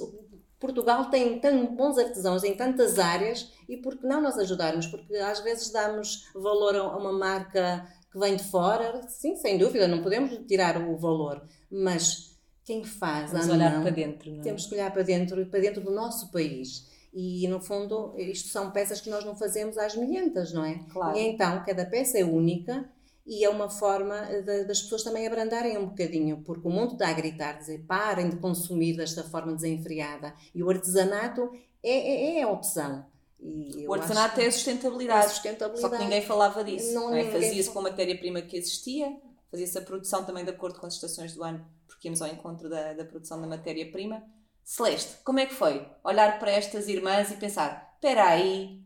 Portugal 0.62 1.10
tem 1.10 1.40
tão 1.40 1.74
bons 1.74 1.98
artesãos 1.98 2.44
em 2.44 2.54
tantas 2.54 2.96
áreas 2.96 3.50
e 3.68 3.76
por 3.76 3.98
que 3.98 4.06
não 4.06 4.22
nós 4.22 4.38
ajudarmos? 4.38 4.86
Porque 4.86 5.16
às 5.16 5.40
vezes 5.40 5.72
damos 5.72 6.30
valor 6.32 6.76
a 6.76 6.96
uma 6.96 7.12
marca 7.12 7.84
que 8.12 8.16
vem 8.16 8.36
de 8.36 8.44
fora, 8.44 9.02
sim, 9.08 9.34
sem 9.34 9.58
dúvida, 9.58 9.88
não 9.88 10.02
podemos 10.04 10.30
tirar 10.46 10.80
o 10.80 10.96
valor, 10.96 11.42
mas 11.68 12.38
quem 12.64 12.84
faz 12.84 13.32
Vamos 13.32 13.48
olhar 13.48 13.72
mão, 13.72 13.82
para 13.82 13.90
dentro, 13.90 14.30
não 14.30 14.38
é? 14.38 14.42
Temos 14.42 14.66
que 14.66 14.74
olhar 14.74 14.92
para 14.92 15.02
dentro, 15.02 15.44
para 15.46 15.58
dentro 15.60 15.82
do 15.82 15.90
nosso 15.90 16.30
país. 16.30 16.88
E 17.12 17.48
no 17.48 17.60
fundo, 17.60 18.14
isto 18.16 18.48
são 18.48 18.70
peças 18.70 19.00
que 19.00 19.10
nós 19.10 19.24
não 19.24 19.34
fazemos 19.34 19.76
às 19.76 19.96
milhentas, 19.96 20.52
não 20.52 20.64
é? 20.64 20.78
Claro. 20.92 21.18
E 21.18 21.22
então, 21.22 21.60
cada 21.66 21.84
peça 21.84 22.18
é 22.18 22.24
única 22.24 22.88
e 23.26 23.44
é 23.44 23.48
uma 23.48 23.70
forma 23.70 24.20
de, 24.20 24.64
das 24.64 24.82
pessoas 24.82 25.02
também 25.02 25.26
abrandarem 25.26 25.78
um 25.78 25.86
bocadinho, 25.86 26.42
porque 26.42 26.66
o 26.66 26.70
mundo 26.70 26.94
está 26.94 27.08
a 27.08 27.12
gritar, 27.12 27.58
dizer 27.58 27.84
parem 27.86 28.30
de 28.30 28.36
consumir 28.36 28.96
desta 28.96 29.22
forma 29.22 29.54
desenfreada 29.54 30.34
e 30.54 30.62
o 30.62 30.68
artesanato 30.68 31.50
é, 31.82 31.90
é, 31.90 32.38
é 32.38 32.42
a 32.42 32.48
opção. 32.48 33.06
o 33.40 33.94
artesanato 33.94 34.40
é 34.40 34.46
a 34.46 34.52
sustentabilidade. 34.52 35.26
É 35.26 35.28
sustentabilidade. 35.28 35.80
Só 35.80 35.96
que 35.96 36.02
ninguém 36.02 36.22
falava 36.22 36.64
disso. 36.64 36.94
Não, 36.94 37.10
não 37.10 37.16
é? 37.16 37.24
Fazia-se 37.30 37.70
com 37.70 37.78
a 37.78 37.82
matéria-prima 37.82 38.42
que 38.42 38.56
existia, 38.56 39.16
fazia-se 39.50 39.78
a 39.78 39.82
produção 39.82 40.24
também 40.24 40.44
de 40.44 40.50
acordo 40.50 40.80
com 40.80 40.86
as 40.86 40.94
estações 40.94 41.34
do 41.34 41.44
ano, 41.44 41.64
porque 41.86 42.08
íamos 42.08 42.20
ao 42.20 42.28
encontro 42.28 42.68
da, 42.68 42.92
da 42.92 43.04
produção 43.04 43.40
da 43.40 43.46
matéria-prima. 43.46 44.22
Celeste, 44.64 45.16
como 45.24 45.40
é 45.40 45.46
que 45.46 45.54
foi? 45.54 45.86
Olhar 46.04 46.38
para 46.38 46.50
estas 46.50 46.88
irmãs 46.88 47.30
e 47.30 47.36
pensar: 47.36 47.94
espera 47.94 48.28
aí, 48.28 48.80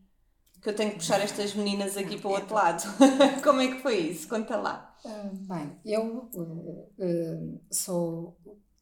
que 0.66 0.70
eu 0.70 0.74
tenho 0.74 0.90
que 0.90 0.96
puxar 0.96 1.20
estas 1.20 1.54
meninas 1.54 1.96
aqui 1.96 2.18
para 2.18 2.28
o 2.28 2.32
outro 2.32 2.52
lado. 2.52 2.82
Como 3.44 3.60
é 3.60 3.68
que 3.68 3.80
foi 3.80 3.98
isso? 3.98 4.26
Conta 4.26 4.56
lá. 4.56 4.96
Uh, 5.04 5.30
bem, 5.46 5.78
eu 5.84 6.28
uh, 6.34 6.92
uh, 6.98 7.60
sou 7.70 8.36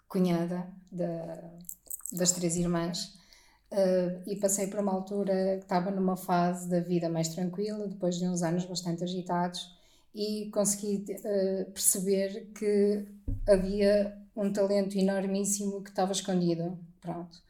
cunhada 0.08 0.66
da, 0.90 1.52
das 2.10 2.32
três 2.32 2.56
irmãs 2.56 3.22
e 4.24 4.36
passei 4.36 4.68
por 4.68 4.78
uma 4.78 4.92
altura 4.92 5.56
que 5.58 5.64
estava 5.64 5.90
numa 5.90 6.16
fase 6.16 6.70
da 6.70 6.78
vida 6.78 7.08
mais 7.08 7.28
tranquila, 7.30 7.88
depois 7.88 8.16
de 8.16 8.24
uns 8.24 8.42
anos 8.42 8.64
bastante 8.64 9.02
agitados, 9.02 9.76
e 10.14 10.48
consegui 10.52 11.04
perceber 11.72 12.52
que 12.56 13.04
havia 13.48 14.16
um 14.36 14.52
talento 14.52 14.96
enormíssimo 14.96 15.82
que 15.82 15.90
estava 15.90 16.12
escondido. 16.12 16.78
Pronto 17.00 17.42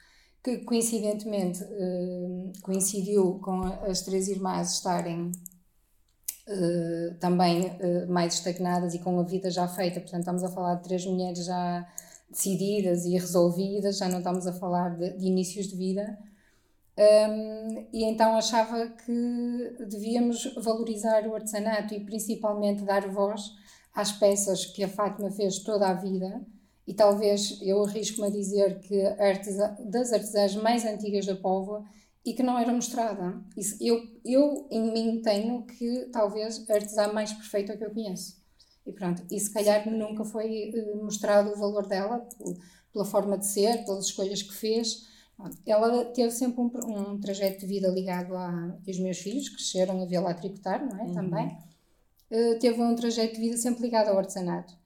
que 0.45 0.59
coincidentemente 0.59 1.65
uh, 1.65 2.53
coincidiu 2.61 3.39
com 3.43 3.63
as 3.63 4.03
três 4.03 4.29
irmãs 4.29 4.75
estarem 4.75 5.33
uh, 6.47 7.15
também 7.19 7.63
uh, 7.63 8.13
mais 8.13 8.35
estagnadas 8.35 8.93
e 8.93 8.99
com 8.99 9.19
a 9.19 9.23
vida 9.23 9.51
já 9.51 9.67
feita. 9.67 10.01
Portanto, 10.01 10.21
estamos 10.21 10.45
a 10.45 10.51
falar 10.51 10.75
de 10.75 10.83
três 10.83 11.07
mulheres 11.07 11.47
já 11.47 11.91
decididas 12.31 13.07
e 13.07 13.17
resolvidas, 13.17 13.97
já 13.97 14.07
não 14.07 14.19
estamos 14.19 14.47
a 14.47 14.53
falar 14.53 14.91
de, 14.91 15.17
de 15.17 15.27
inícios 15.27 15.67
de 15.69 15.77
vida. 15.77 16.19
Um, 16.97 17.87
e 17.93 18.05
então 18.05 18.37
achava 18.37 18.87
que 18.89 19.77
devíamos 19.89 20.45
valorizar 20.63 21.27
o 21.27 21.35
artesanato 21.35 21.95
e 21.95 22.05
principalmente 22.05 22.85
dar 22.85 23.09
voz 23.09 23.51
às 23.95 24.13
peças 24.13 24.67
que 24.67 24.85
a 24.85 24.89
Fátima 24.89 25.31
fez 25.31 25.61
toda 25.61 25.89
a 25.89 25.95
vida 25.95 26.41
e 26.87 26.93
talvez 26.93 27.59
eu 27.63 27.83
arrisco-me 27.83 28.29
a 28.29 28.31
dizer 28.31 28.79
que 28.81 29.01
artesã, 29.03 29.77
das 29.87 30.13
artesãs 30.13 30.55
mais 30.55 30.85
antigas 30.85 31.25
da 31.25 31.35
Póvoa 31.35 31.85
e 32.25 32.35
que 32.35 32.43
não 32.43 32.59
era 32.59 32.73
mostrada. 32.73 33.41
Isso, 33.57 33.77
eu, 33.81 34.03
eu 34.25 34.67
em 34.71 34.93
mim 34.93 35.23
tenho 35.23 35.63
que 35.65 36.09
talvez 36.13 36.65
a 36.69 36.75
artesã 36.75 37.13
mais 37.13 37.33
perfeita 37.33 37.77
que 37.77 37.85
eu 37.85 37.91
conheço. 37.91 38.43
E 38.87 38.93
pronto, 38.93 39.23
e 39.31 39.41
se 39.41 39.51
calhar 39.51 39.91
nunca 39.91 40.25
foi 40.25 40.73
uh, 40.75 41.05
mostrado 41.05 41.51
o 41.51 41.57
valor 41.57 41.87
dela 41.87 42.27
pela 42.93 43.05
forma 43.05 43.39
de 43.39 43.47
ser, 43.47 43.85
pelas 43.87 44.07
escolhas 44.07 44.43
que 44.43 44.53
fez. 44.53 45.09
Ela 45.67 46.05
teve 46.07 46.31
sempre 46.31 46.61
um, 46.61 47.13
um 47.13 47.21
trajeto 47.21 47.61
de 47.61 47.67
vida 47.67 47.89
ligado 47.89 48.37
a. 48.37 48.79
os 48.87 48.99
meus 48.99 49.19
filhos 49.19 49.49
cresceram 49.49 50.03
a 50.03 50.05
vê-la 50.05 50.35
tricotar, 50.35 50.87
não 50.87 51.01
é? 51.01 51.05
Uhum. 51.05 51.15
Também. 51.15 51.59
Uh, 52.31 52.59
teve 52.59 52.81
um 52.81 52.95
trajeto 52.95 53.35
de 53.35 53.41
vida 53.41 53.57
sempre 53.57 53.83
ligado 53.83 54.09
ao 54.09 54.19
artesanato 54.19 54.84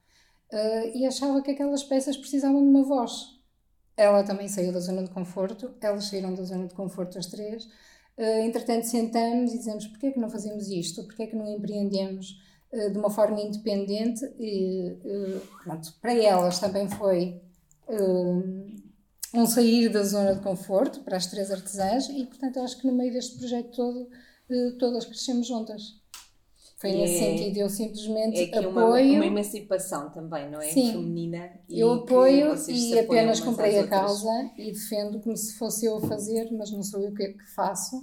uh, 0.51 0.97
e 0.97 1.05
achava 1.05 1.41
que 1.41 1.51
aquelas 1.51 1.83
peças 1.83 2.17
precisavam 2.17 2.61
de 2.61 2.69
uma 2.69 2.83
voz. 2.83 3.37
Ela 3.95 4.23
também 4.23 4.47
saiu 4.47 4.71
da 4.71 4.79
zona 4.79 5.03
de 5.03 5.09
conforto, 5.09 5.75
elas 5.81 6.05
saíram 6.05 6.33
da 6.33 6.43
zona 6.43 6.67
de 6.67 6.73
conforto 6.73 7.17
as 7.17 7.25
três. 7.25 7.65
Uh, 8.17 8.43
entretanto, 8.45 8.85
sentamos 8.85 9.53
e 9.53 9.57
dizemos: 9.57 9.87
porquê 9.87 10.07
é 10.07 10.11
que 10.11 10.19
não 10.19 10.29
fazemos 10.29 10.67
isto? 10.69 11.03
Porquê 11.03 11.23
é 11.23 11.27
que 11.27 11.35
não 11.35 11.47
empreendemos 11.47 12.37
uh, 12.71 12.91
de 12.91 12.97
uma 12.97 13.09
forma 13.09 13.39
independente? 13.41 14.25
E, 14.39 14.97
pronto, 15.63 15.93
para 16.01 16.13
elas 16.13 16.59
também 16.59 16.89
foi 16.89 17.41
um 19.33 19.45
sair 19.47 19.89
da 19.89 20.03
zona 20.03 20.35
de 20.35 20.41
conforto 20.41 21.01
para 21.01 21.17
as 21.17 21.25
três 21.25 21.49
artesãs 21.51 22.07
e, 22.09 22.25
portanto, 22.25 22.59
acho 22.59 22.79
que 22.79 22.85
no 22.87 22.93
meio 22.93 23.11
deste 23.11 23.37
projeto 23.37 23.71
todo, 23.71 24.09
todas 24.77 25.05
crescemos 25.05 25.47
juntas. 25.47 25.98
Foi 26.79 26.93
nesse 26.93 27.17
é, 27.17 27.37
sentido, 27.37 27.57
eu 27.57 27.69
simplesmente 27.69 28.39
é 28.53 28.57
apoio. 28.59 29.09
Uma, 29.09 29.15
uma 29.17 29.25
emancipação 29.25 30.09
também, 30.11 30.49
não 30.49 30.61
é? 30.61 30.69
Sim, 30.69 30.93
Feminina. 30.93 31.51
eu 31.69 31.91
apoio 31.91 32.55
e 32.69 32.97
apenas 32.97 33.41
comprei 33.41 33.77
a 33.79 33.85
causa 33.85 34.49
e 34.57 34.71
defendo 34.71 35.19
como 35.19 35.35
se 35.35 35.57
fosse 35.57 35.85
eu 35.85 35.97
a 35.97 36.01
fazer, 36.01 36.49
mas 36.53 36.71
não 36.71 36.81
sou 36.81 37.01
eu 37.01 37.13
que, 37.13 37.33
que 37.33 37.53
faço. 37.53 37.97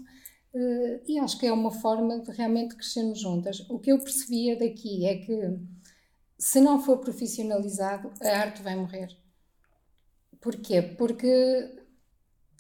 Uh, 0.55 1.01
e 1.07 1.19
acho 1.19 1.39
que 1.39 1.47
é 1.47 1.53
uma 1.53 1.71
forma 1.71 2.21
de 2.21 2.31
realmente 2.33 2.77
crescermos 2.77 3.19
juntas. 3.19 3.65
O 3.71 3.79
que 3.79 3.91
eu 3.91 3.99
percebia 3.99 4.59
daqui 4.59 5.07
é 5.07 5.17
que 5.17 5.59
se 6.39 6.61
não 6.61 6.79
for 6.79 6.99
profissionalizado, 6.99 8.13
a 8.21 8.29
arte 8.29 8.63
vai 8.63 8.77
morrer. 8.77 9.09
Porquê? 10.39 10.83
Porque 10.83 11.86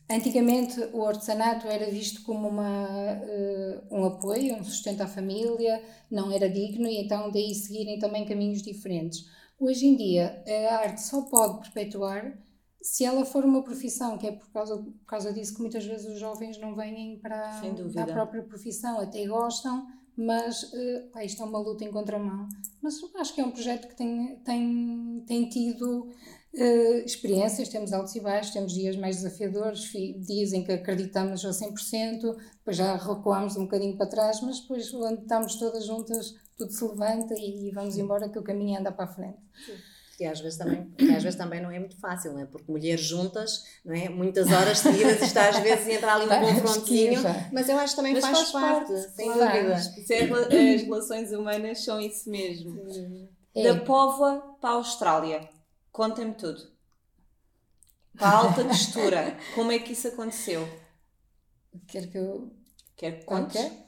Antigamente 0.08 0.80
o 0.92 1.04
artesanato 1.04 1.66
era 1.66 1.90
visto 1.90 2.22
como 2.22 2.48
uma, 2.48 2.88
uh, 2.88 3.82
um 3.90 4.04
apoio, 4.04 4.54
um 4.54 4.64
sustento 4.64 5.00
à 5.00 5.06
família, 5.06 5.82
não 6.10 6.30
era 6.30 6.48
digno 6.48 6.86
e 6.86 7.02
então 7.02 7.30
daí 7.30 7.54
seguirem 7.54 7.98
também 7.98 8.24
caminhos 8.24 8.62
diferentes. 8.62 9.26
Hoje 9.58 9.86
em 9.86 9.96
dia 9.96 10.44
a 10.70 10.76
arte 10.76 11.02
só 11.02 11.22
pode 11.22 11.60
perpetuar 11.60 12.38
se 12.86 13.04
ela 13.04 13.24
for 13.24 13.44
uma 13.44 13.64
profissão, 13.64 14.16
que 14.16 14.28
é 14.28 14.32
por 14.32 14.48
causa, 14.52 14.76
por 14.76 15.06
causa 15.06 15.32
disso 15.32 15.56
que 15.56 15.60
muitas 15.60 15.84
vezes 15.84 16.06
os 16.06 16.20
jovens 16.20 16.56
não 16.56 16.76
vêm 16.76 17.18
para, 17.18 17.60
para 17.92 18.02
a 18.04 18.06
própria 18.06 18.44
profissão, 18.44 19.00
até 19.00 19.26
gostam, 19.26 19.88
mas 20.16 20.62
uh, 20.72 21.18
isto 21.20 21.42
é 21.42 21.46
uma 21.46 21.58
luta 21.58 21.84
em 21.84 21.90
contramão. 21.90 22.48
Mas 22.80 22.94
acho 23.16 23.34
que 23.34 23.40
é 23.40 23.44
um 23.44 23.50
projeto 23.50 23.88
que 23.88 23.96
tem, 23.96 24.36
tem, 24.44 25.24
tem 25.26 25.48
tido 25.48 26.12
uh, 26.56 27.04
experiências, 27.04 27.68
temos 27.68 27.92
altos 27.92 28.14
e 28.14 28.20
baixos, 28.20 28.52
temos 28.52 28.72
dias 28.72 28.96
mais 28.96 29.16
desafiadores, 29.16 29.90
dias 30.18 30.52
em 30.52 30.64
que 30.64 30.72
acreditamos 30.72 31.44
a 31.44 31.50
100%, 31.50 32.36
depois 32.58 32.76
já 32.76 32.96
recuamos 32.96 33.56
um 33.56 33.64
bocadinho 33.64 33.96
para 33.96 34.06
trás, 34.06 34.40
mas 34.40 34.60
depois 34.60 34.90
quando 34.90 35.20
estamos 35.20 35.56
todas 35.56 35.86
juntas, 35.86 36.34
tudo 36.56 36.72
se 36.72 36.84
levanta 36.84 37.34
e 37.38 37.70
vamos 37.74 37.96
embora 37.98 38.28
que 38.28 38.38
o 38.38 38.42
caminho 38.42 38.80
anda 38.80 38.90
para 38.90 39.04
a 39.04 39.14
frente. 39.14 39.38
Sim. 39.64 39.74
E 40.18 40.24
às 40.24 40.40
vezes 40.40 40.56
também, 40.56 40.90
às 41.14 41.22
vezes 41.22 41.36
também 41.36 41.60
não 41.60 41.70
é 41.70 41.78
muito 41.78 41.98
fácil, 42.00 42.32
não 42.32 42.40
é? 42.40 42.46
Porque 42.46 42.72
mulheres 42.72 43.04
juntas, 43.04 43.64
não 43.84 43.94
é? 43.94 44.08
Muitas 44.08 44.50
horas 44.50 44.78
seguidas, 44.78 45.20
está 45.20 45.50
às 45.50 45.58
vezes 45.58 45.86
a 45.86 45.92
entrar 45.92 46.14
ali 46.14 46.24
um 46.24 46.54
confrontinho, 46.54 47.20
mas 47.52 47.68
eu 47.68 47.78
acho 47.78 47.92
que 47.92 47.96
também 47.96 48.14
mas 48.14 48.24
faz, 48.24 48.38
faz 48.38 48.52
parte, 48.52 48.92
parte, 48.92 49.14
sem 49.14 49.30
claro. 49.30 49.58
dúvida. 49.58 49.74
As 49.76 50.82
relações 50.82 51.32
humanas 51.32 51.84
são 51.84 52.00
isso 52.00 52.30
mesmo. 52.30 52.80
É. 53.54 53.62
Da 53.62 53.80
Póvoa 53.80 54.56
para 54.58 54.70
a 54.70 54.72
Austrália. 54.74 55.55
Contem-me 55.96 56.34
tudo. 56.34 56.60
Para 58.18 58.28
a 58.28 58.36
alta 58.36 58.62
textura, 58.62 59.34
como 59.56 59.72
é 59.72 59.78
que 59.78 59.94
isso 59.94 60.08
aconteceu? 60.08 60.68
Quer 61.88 62.10
que 62.10 62.18
eu. 62.18 62.52
Quer 62.94 63.20
que 63.20 63.24
contes? 63.24 63.56
Okay. 63.56 63.78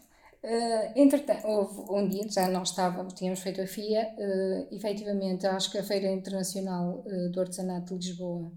Uh, 0.42 0.92
entretanto, 0.96 1.46
houve 1.46 1.92
um 1.92 2.08
dia, 2.08 2.26
já 2.30 2.48
não 2.48 2.62
estávamos, 2.62 3.12
tínhamos 3.12 3.40
feito 3.40 3.60
a 3.60 3.66
FIA, 3.66 4.14
uh, 4.16 4.74
efetivamente, 4.74 5.46
acho 5.46 5.70
que 5.70 5.76
a 5.76 5.84
Feira 5.84 6.10
Internacional 6.10 7.04
uh, 7.04 7.30
do 7.30 7.42
Artesanato 7.42 7.98
de 7.98 8.08
Lisboa. 8.08 8.52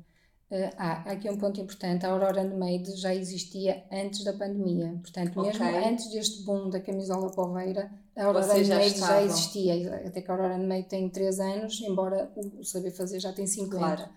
Ah, 0.77 1.11
aqui 1.11 1.29
um 1.29 1.37
ponto 1.37 1.61
importante: 1.61 2.05
a 2.05 2.09
Aurora 2.09 2.43
Made 2.43 2.95
já 2.97 3.15
existia 3.15 3.85
antes 3.89 4.23
da 4.23 4.33
pandemia, 4.33 4.99
portanto, 5.01 5.39
okay. 5.39 5.51
mesmo 5.51 5.87
antes 5.87 6.11
deste 6.11 6.43
boom 6.43 6.69
da 6.69 6.81
camisola 6.81 7.31
poveira, 7.31 7.89
a 8.17 8.25
Aurora 8.25 8.47
Made 8.47 8.65
já, 8.65 8.81
já, 8.89 9.21
existia, 9.23 9.95
até 10.05 10.21
que 10.21 10.29
a 10.29 10.33
Aurora 10.33 10.57
Made 10.57 10.89
tem 10.89 11.09
3 11.09 11.39
anos, 11.39 11.79
embora 11.79 12.29
o 12.35 12.63
saber 12.65 12.91
fazer 12.91 13.21
já 13.21 13.31
tem 13.31 13.47
50. 13.47 13.77
Claro. 13.77 14.09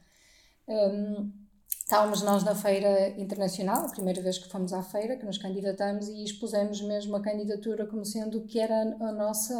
Um, 0.66 1.32
estávamos 1.68 2.22
nós 2.22 2.42
na 2.42 2.56
feira 2.56 3.10
internacional, 3.10 3.86
a 3.86 3.90
primeira 3.90 4.20
vez 4.20 4.36
que 4.36 4.48
fomos 4.48 4.72
à 4.72 4.82
feira, 4.82 5.16
que 5.16 5.24
nos 5.24 5.38
candidatamos 5.38 6.08
e 6.08 6.24
expusemos 6.24 6.80
mesmo 6.80 7.14
a 7.14 7.22
candidatura 7.22 7.86
como 7.86 8.04
sendo 8.04 8.40
que 8.40 8.58
era 8.58 8.74
a 8.74 9.12
nossa 9.12 9.54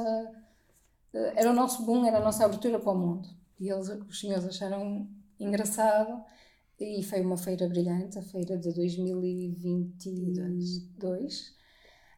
eh, 1.15 1.33
era 1.37 1.51
o 1.51 1.55
nosso 1.55 1.85
boom, 1.85 2.05
era 2.05 2.19
a 2.19 2.25
nossa 2.25 2.45
abertura 2.45 2.81
para 2.81 2.93
o 2.93 2.99
mundo. 2.99 3.29
E 3.61 3.71
eles, 3.71 3.89
os 3.89 4.19
senhores 4.19 4.45
acharam 4.45 5.07
engraçado 5.39 6.25
e 6.79 7.03
foi 7.03 7.21
uma 7.21 7.37
feira 7.37 7.69
brilhante, 7.69 8.19
a 8.19 8.23
feira 8.23 8.57
de 8.59 8.73
2022. 8.73 11.55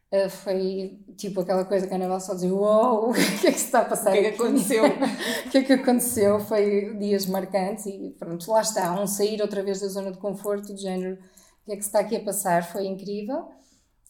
Uh, 0.09 0.29
foi 0.29 1.01
tipo 1.17 1.41
aquela 1.41 1.65
coisa 1.65 1.85
que 1.85 1.91
a 1.93 1.97
Anabel 1.97 2.21
só 2.21 2.33
dizia: 2.33 2.53
Uou, 2.53 3.09
o 3.11 3.13
que 3.13 3.47
é 3.47 3.51
que 3.51 3.59
se 3.59 3.65
está 3.65 3.81
a 3.81 3.85
passar? 3.85 4.11
O 4.11 4.13
que 4.13 4.19
é 4.19 4.31
que 4.31 4.41
aconteceu? 4.41 4.83
o 4.87 5.49
que 5.49 5.57
é 5.57 5.63
que 5.63 5.73
aconteceu? 5.73 6.39
Foi 6.39 6.97
dias 6.97 7.25
marcantes 7.25 7.85
e 7.85 8.15
pronto, 8.17 8.49
lá 8.49 8.61
está, 8.61 8.97
um 8.99 9.05
sair 9.05 9.41
outra 9.41 9.61
vez 9.61 9.81
da 9.81 9.87
zona 9.87 10.11
de 10.11 10.17
conforto, 10.17 10.73
de 10.73 10.81
género, 10.81 11.15
o 11.15 11.65
que 11.65 11.73
é 11.73 11.75
que 11.75 11.81
se 11.81 11.89
está 11.89 11.99
aqui 11.99 12.15
a 12.15 12.23
passar? 12.23 12.63
Foi 12.63 12.85
incrível. 12.85 13.49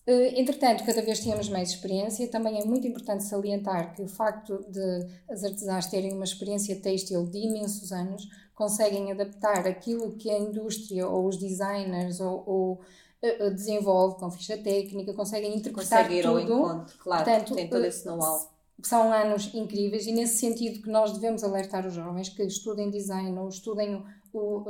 Uh, 0.07 0.39
entretanto, 0.39 0.85
cada 0.85 1.01
vez 1.01 1.19
tínhamos 1.19 1.49
mais 1.49 1.69
experiência. 1.69 2.29
Também 2.29 2.61
é 2.61 2.63
muito 2.63 2.87
importante 2.87 3.25
salientar 3.25 3.93
que 3.93 4.01
o 4.01 4.07
facto 4.07 4.63
de 4.69 5.07
as 5.29 5.43
artesãs 5.43 5.87
terem 5.87 6.13
uma 6.13 6.23
experiência 6.23 6.79
têxtil 6.79 7.25
de 7.25 7.39
imensos 7.39 7.91
anos 7.91 8.23
conseguem 8.57 9.11
adaptar 9.11 9.67
aquilo 9.67 10.13
que 10.17 10.31
a 10.31 10.39
indústria 10.39 11.07
ou 11.07 11.27
os 11.27 11.37
designers 11.37 12.19
ou, 12.19 12.43
ou 12.47 12.81
eh, 13.21 13.51
desenvolve 13.51 14.17
com 14.19 14.31
ficha 14.31 14.57
técnica, 14.57 15.13
conseguem 15.13 15.55
interpretar 15.55 16.05
Consegue 16.05 16.19
ir 16.19 16.23
tudo. 16.23 16.33
ao 16.33 16.39
encontro, 16.39 16.97
claro, 16.97 17.23
Portanto, 17.23 17.53
tem 17.53 17.69
todo 17.69 17.85
esse 17.85 18.03
know-how. 18.07 18.51
são 18.83 19.13
anos 19.13 19.53
incríveis 19.53 20.07
e 20.07 20.11
nesse 20.11 20.37
sentido 20.39 20.81
que 20.81 20.89
nós 20.89 21.13
devemos 21.13 21.43
alertar 21.43 21.85
os 21.85 21.93
jovens 21.93 22.29
que 22.29 22.41
estudem 22.43 22.89
design 22.89 23.37
ou 23.37 23.47
estudem 23.47 24.03
o, 24.33 24.65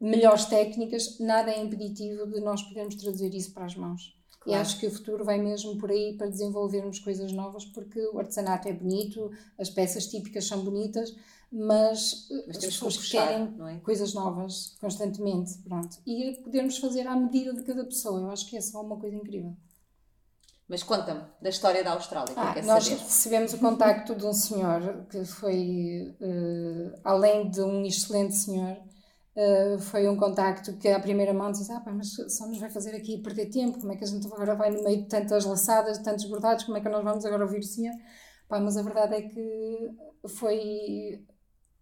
melhores 0.00 0.46
técnicas, 0.46 1.20
nada 1.20 1.52
é 1.52 1.62
impeditivo 1.62 2.26
de 2.26 2.40
nós 2.40 2.60
podermos 2.62 2.96
traduzir 2.96 3.32
isso 3.34 3.52
para 3.52 3.66
as 3.66 3.76
mãos. 3.76 4.18
Claro. 4.40 4.58
E 4.58 4.60
acho 4.60 4.80
que 4.80 4.86
o 4.86 4.90
futuro 4.90 5.24
vai 5.24 5.38
mesmo 5.38 5.76
por 5.76 5.90
aí 5.90 6.16
para 6.16 6.26
desenvolvermos 6.26 6.98
coisas 6.98 7.30
novas, 7.30 7.64
porque 7.66 8.00
o 8.08 8.18
artesanato 8.18 8.66
é 8.66 8.72
bonito, 8.72 9.30
as 9.58 9.68
peças 9.70 10.06
típicas 10.06 10.46
são 10.46 10.64
bonitas, 10.64 11.14
mas, 11.52 12.28
mas 12.46 12.58
as 12.58 12.64
pessoas 12.64 12.96
puxar, 12.96 13.26
querem 13.26 13.54
é? 13.68 13.78
coisas 13.80 14.14
novas 14.14 14.76
constantemente, 14.80 15.58
pronto. 15.58 15.98
E 16.06 16.40
podermos 16.44 16.78
fazer 16.78 17.06
à 17.08 17.16
medida 17.16 17.52
de 17.52 17.64
cada 17.64 17.84
pessoa, 17.84 18.20
eu 18.20 18.30
acho 18.30 18.48
que 18.48 18.56
é 18.56 18.60
só 18.60 18.80
uma 18.80 18.96
coisa 18.96 19.16
incrível. 19.16 19.56
Mas 20.68 20.84
conta-me 20.84 21.22
da 21.42 21.48
história 21.48 21.82
da 21.82 21.94
Austrália. 21.94 22.32
Ah, 22.36 22.54
nós 22.62 22.84
saber. 22.84 23.00
recebemos 23.00 23.52
o 23.52 23.58
contacto 23.58 24.14
de 24.14 24.24
um 24.24 24.32
senhor 24.32 25.04
que 25.10 25.24
foi, 25.24 26.16
uh, 26.20 27.00
além 27.02 27.50
de 27.50 27.60
um 27.60 27.84
excelente 27.84 28.36
senhor, 28.36 28.76
uh, 29.34 29.78
foi 29.80 30.08
um 30.08 30.16
contacto 30.16 30.76
que 30.76 30.86
à 30.86 31.00
primeira 31.00 31.34
mão 31.34 31.50
disse: 31.50 31.72
Ah, 31.72 31.80
pá, 31.80 31.90
mas 31.90 32.14
só 32.28 32.46
nos 32.46 32.58
vai 32.58 32.70
fazer 32.70 32.94
aqui 32.94 33.18
perder 33.18 33.46
tempo. 33.46 33.80
Como 33.80 33.92
é 33.92 33.96
que 33.96 34.04
a 34.04 34.06
gente 34.06 34.24
agora 34.28 34.54
vai 34.54 34.70
no 34.70 34.84
meio 34.84 35.02
de 35.02 35.08
tantas 35.08 35.44
laçadas, 35.44 35.98
de 35.98 36.04
tantos 36.04 36.26
bordados? 36.26 36.62
Como 36.62 36.76
é 36.76 36.80
que 36.80 36.88
nós 36.88 37.02
vamos 37.02 37.24
agora 37.24 37.42
ouvir 37.42 37.58
o 37.58 37.64
senhor? 37.64 37.96
Pá, 38.48 38.60
mas 38.60 38.76
a 38.76 38.82
verdade 38.82 39.16
é 39.16 39.22
que 39.22 39.90
foi 40.28 41.26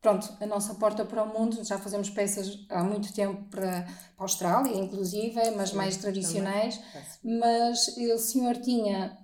pronto, 0.01 0.33
a 0.41 0.47
nossa 0.47 0.75
porta 0.75 1.05
para 1.05 1.23
o 1.23 1.39
mundo. 1.39 1.63
Já 1.65 1.79
fazemos 1.79 2.11
peças 2.11 2.67
há 2.69 2.83
muito 2.83 3.13
tempo 3.13 3.45
para, 3.51 3.83
para 3.83 3.95
a 4.19 4.23
Austrália, 4.23 4.77
inclusive, 4.77 5.51
mas 5.57 5.71
Sim, 5.71 5.77
mais 5.77 5.97
tradicionais. 5.97 6.79
Também. 7.23 7.39
Mas 7.41 7.89
o 7.89 8.19
senhor 8.19 8.57
tinha 8.57 9.19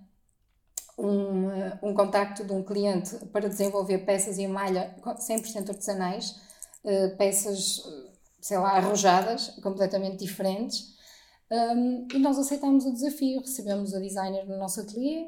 um, 0.99 1.89
um 1.91 1.95
contacto 1.95 2.45
de 2.45 2.53
um 2.53 2.63
cliente 2.63 3.17
para 3.27 3.49
desenvolver 3.49 3.99
peças 3.99 4.39
em 4.39 4.47
malha 4.47 4.95
100% 5.03 5.71
artesanais, 5.71 6.41
eh, 6.85 7.09
peças, 7.17 7.83
sei 8.41 8.59
lá, 8.59 8.77
arrojadas, 8.77 9.49
completamente 9.63 10.19
diferentes. 10.19 10.95
Um, 11.51 12.07
e 12.13 12.19
nós 12.19 12.39
aceitámos 12.39 12.85
o 12.85 12.93
desafio, 12.93 13.41
recebemos 13.41 13.95
a 13.95 14.01
designer 14.01 14.47
no 14.47 14.59
nosso 14.59 14.81
ateliê, 14.81 15.27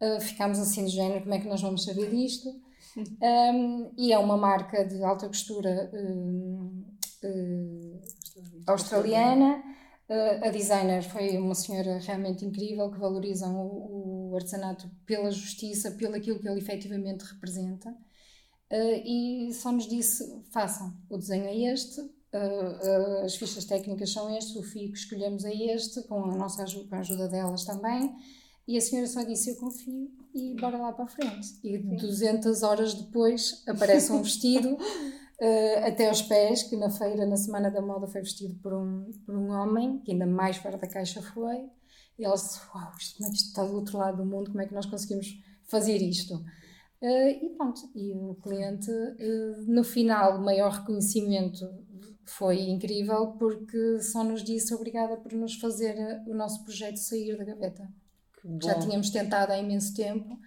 uh, 0.00 0.20
ficámos 0.20 0.58
assim 0.58 0.84
de 0.84 0.90
género, 0.90 1.20
como 1.20 1.34
é 1.34 1.38
que 1.38 1.46
nós 1.48 1.60
vamos 1.60 1.84
saber 1.84 2.10
disto? 2.10 2.50
Um, 2.96 3.92
e 3.96 4.12
é 4.12 4.18
uma 4.18 4.36
marca 4.36 4.84
de 4.84 5.02
alta 5.02 5.28
costura 5.28 5.90
um, 5.94 6.84
uh, 7.24 8.00
australiana. 8.66 9.62
Uh, 10.08 10.44
a 10.44 10.50
designer 10.50 11.02
foi 11.04 11.38
uma 11.38 11.54
senhora 11.54 11.98
realmente 11.98 12.44
incrível 12.44 12.90
que 12.90 12.98
valoriza 12.98 13.46
o, 13.46 14.30
o, 14.30 14.34
artesanato 14.34 14.90
pela 15.06 15.30
justiça, 15.30 15.92
pelo 15.92 16.16
aquilo 16.16 16.40
que 16.40 16.48
ele 16.48 16.58
efetivamente 16.58 17.22
representa. 17.22 17.90
Uh, 18.72 19.02
e 19.04 19.52
só 19.54 19.70
nos 19.70 19.86
disse: 19.86 20.24
façam, 20.52 20.96
o 21.08 21.16
desenho 21.16 21.44
é 21.44 21.72
este, 21.72 22.00
uh, 22.00 23.24
as 23.24 23.36
fichas 23.36 23.64
técnicas 23.64 24.12
são 24.12 24.36
estes, 24.36 24.56
o 24.56 24.62
fio 24.64 24.90
que 24.90 24.98
escolhemos 24.98 25.44
é 25.44 25.54
este, 25.54 26.02
com 26.02 26.24
a 26.24 26.36
nossa 26.36 26.64
ajuda, 26.64 26.88
com 26.88 26.94
a 26.96 27.00
ajuda 27.00 27.28
delas 27.28 27.64
também. 27.64 28.12
E 28.66 28.76
a 28.76 28.80
senhora 28.80 29.06
só 29.06 29.22
disse: 29.22 29.50
Eu 29.50 29.56
confio 29.56 30.10
e 30.34 30.54
bora 30.60 30.78
lá 30.78 30.92
para 30.92 31.04
a 31.04 31.08
frente. 31.08 31.58
E 31.62 31.78
200 31.78 32.62
horas 32.62 32.94
depois 32.94 33.62
aparece 33.66 34.12
um 34.12 34.22
vestido 34.22 34.74
uh, 34.74 35.84
até 35.86 36.08
aos 36.08 36.22
pés, 36.22 36.62
que 36.62 36.76
na 36.76 36.90
feira, 36.90 37.26
na 37.26 37.36
Semana 37.36 37.70
da 37.70 37.80
Moda, 37.80 38.06
foi 38.06 38.20
vestido 38.20 38.54
por 38.62 38.72
um, 38.72 39.10
por 39.24 39.36
um 39.36 39.50
homem, 39.50 40.00
que 40.00 40.12
ainda 40.12 40.26
mais 40.26 40.56
fora 40.56 40.76
da 40.76 40.86
caixa 40.86 41.20
foi. 41.20 41.68
E 42.18 42.24
ela 42.24 42.34
disse: 42.34 42.60
Uau, 42.74 42.92
isto, 42.98 43.16
como 43.16 43.28
é 43.28 43.30
que 43.30 43.36
isto 43.36 43.48
está 43.48 43.64
do 43.64 43.74
outro 43.74 43.98
lado 43.98 44.18
do 44.18 44.26
mundo? 44.26 44.50
Como 44.50 44.62
é 44.62 44.66
que 44.66 44.74
nós 44.74 44.86
conseguimos 44.86 45.26
fazer 45.64 45.96
isto? 45.96 46.34
Uh, 47.02 47.28
e 47.42 47.54
pronto, 47.56 47.80
e 47.94 48.12
o 48.12 48.34
cliente, 48.42 48.90
uh, 48.90 49.64
no 49.66 49.82
final, 49.82 50.38
o 50.38 50.44
maior 50.44 50.70
reconhecimento 50.70 51.66
foi 52.26 52.60
incrível 52.60 53.28
porque 53.38 54.00
só 54.02 54.22
nos 54.22 54.44
disse 54.44 54.74
obrigada 54.74 55.16
por 55.16 55.32
nos 55.32 55.54
fazer 55.54 55.96
o 56.26 56.34
nosso 56.34 56.62
projeto 56.62 56.96
sair 56.96 57.36
da 57.36 57.44
gaveta 57.44 57.88
já 58.62 58.78
tínhamos 58.78 59.10
tentado 59.10 59.52
há 59.52 59.58
imenso 59.58 59.94
tempo. 59.94 60.38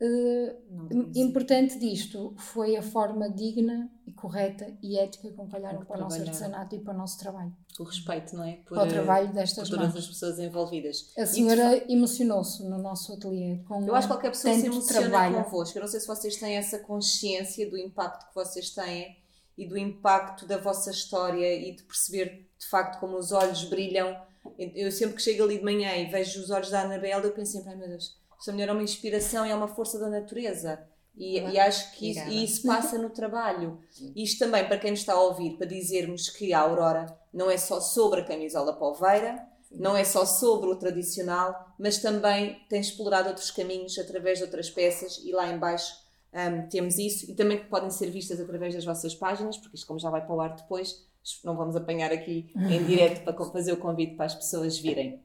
Uh, 0.00 1.10
importante 1.14 1.78
disto 1.78 2.34
foi 2.36 2.76
a 2.76 2.82
forma 2.82 3.30
digna 3.30 3.88
e 4.04 4.12
correta 4.12 4.76
e 4.82 4.98
ética 4.98 5.30
com 5.30 5.48
que 5.48 5.56
olharam 5.56 5.84
para 5.84 5.96
o 5.96 6.00
nosso 6.00 6.20
artesanato 6.20 6.74
e 6.74 6.80
para 6.80 6.92
o 6.92 6.96
nosso 6.96 7.16
trabalho. 7.18 7.54
O 7.78 7.84
respeito, 7.84 8.34
não 8.34 8.44
é? 8.44 8.56
Por, 8.66 8.74
para 8.74 8.84
o 8.84 8.88
trabalho 8.88 9.32
destas 9.32 9.68
por 9.70 9.78
todas 9.78 9.96
as 9.96 10.06
pessoas 10.06 10.38
envolvidas. 10.40 11.12
A 11.16 11.24
senhora 11.24 11.80
de... 11.80 11.92
emocionou-se 11.92 12.64
no 12.64 12.76
nosso 12.76 13.12
ateliê 13.12 13.58
com 13.68 13.86
Eu 13.86 13.94
acho 13.94 14.08
que 14.08 14.14
qualquer 14.14 14.30
pessoa 14.30 14.52
se 14.54 14.66
emociona 14.66 15.08
trabalho. 15.08 15.44
convosco. 15.44 15.78
Eu 15.78 15.82
não 15.82 15.88
sei 15.88 16.00
se 16.00 16.06
vocês 16.06 16.36
têm 16.36 16.56
essa 16.56 16.80
consciência 16.80 17.70
do 17.70 17.78
impacto 17.78 18.28
que 18.28 18.34
vocês 18.34 18.70
têm 18.70 19.16
e 19.56 19.66
do 19.66 19.78
impacto 19.78 20.44
da 20.44 20.58
vossa 20.58 20.90
história 20.90 21.54
e 21.54 21.74
de 21.74 21.84
perceber 21.84 22.50
de 22.58 22.66
facto 22.68 22.98
como 22.98 23.16
os 23.16 23.30
olhos 23.30 23.64
brilham 23.64 24.16
eu 24.58 24.90
sempre 24.92 25.16
que 25.16 25.22
chego 25.22 25.44
ali 25.44 25.58
de 25.58 25.64
manhã 25.64 25.94
e 25.96 26.06
vejo 26.06 26.40
os 26.40 26.50
olhos 26.50 26.70
da 26.70 26.82
Anabela, 26.82 27.24
eu 27.24 27.32
penso 27.32 27.52
sempre, 27.52 27.70
ai 27.70 27.76
meu 27.76 27.88
Deus, 27.88 28.16
esta 28.38 28.52
mulher 28.52 28.68
é 28.68 28.72
uma 28.72 28.82
inspiração 28.82 29.46
e 29.46 29.50
é 29.50 29.54
uma 29.54 29.68
força 29.68 29.98
da 29.98 30.08
natureza. 30.08 30.86
E, 31.16 31.38
e 31.38 31.58
acho 31.58 31.92
que 31.92 32.10
isso, 32.10 32.28
e 32.28 32.44
isso 32.44 32.66
passa 32.66 32.98
no 32.98 33.08
trabalho. 33.08 33.78
Isto 34.16 34.40
também, 34.40 34.66
para 34.66 34.78
quem 34.78 34.90
nos 34.90 35.00
está 35.00 35.12
a 35.12 35.20
ouvir, 35.20 35.56
para 35.56 35.66
dizermos 35.66 36.28
que 36.28 36.52
a 36.52 36.60
Aurora 36.60 37.06
não 37.32 37.48
é 37.48 37.56
só 37.56 37.80
sobre 37.80 38.20
a 38.20 38.24
camisola 38.24 38.72
poveira, 38.72 39.46
não 39.70 39.96
é 39.96 40.04
só 40.04 40.26
sobre 40.26 40.70
o 40.70 40.76
tradicional, 40.76 41.72
mas 41.78 41.98
também 41.98 42.60
tem 42.68 42.80
explorado 42.80 43.28
outros 43.28 43.50
caminhos 43.50 43.98
através 43.98 44.38
de 44.38 44.44
outras 44.44 44.70
peças 44.70 45.20
e 45.24 45.32
lá 45.32 45.48
embaixo 45.48 45.94
um, 46.32 46.68
temos 46.68 46.98
isso 46.98 47.30
e 47.30 47.34
também 47.34 47.58
que 47.58 47.66
podem 47.66 47.90
ser 47.90 48.10
vistas 48.10 48.40
através 48.40 48.74
das 48.74 48.84
vossas 48.84 49.14
páginas, 49.14 49.56
porque 49.56 49.76
isto 49.76 49.86
como 49.86 50.00
já 50.00 50.10
vai 50.10 50.20
para 50.24 50.34
o 50.34 50.40
ar 50.40 50.56
depois, 50.56 51.04
não 51.44 51.56
vamos 51.56 51.76
apanhar 51.76 52.12
aqui 52.12 52.52
em 52.56 52.84
direto 52.84 53.24
para 53.24 53.50
fazer 53.50 53.72
o 53.72 53.78
convite 53.78 54.16
para 54.16 54.26
as 54.26 54.34
pessoas 54.34 54.78
virem. 54.78 55.22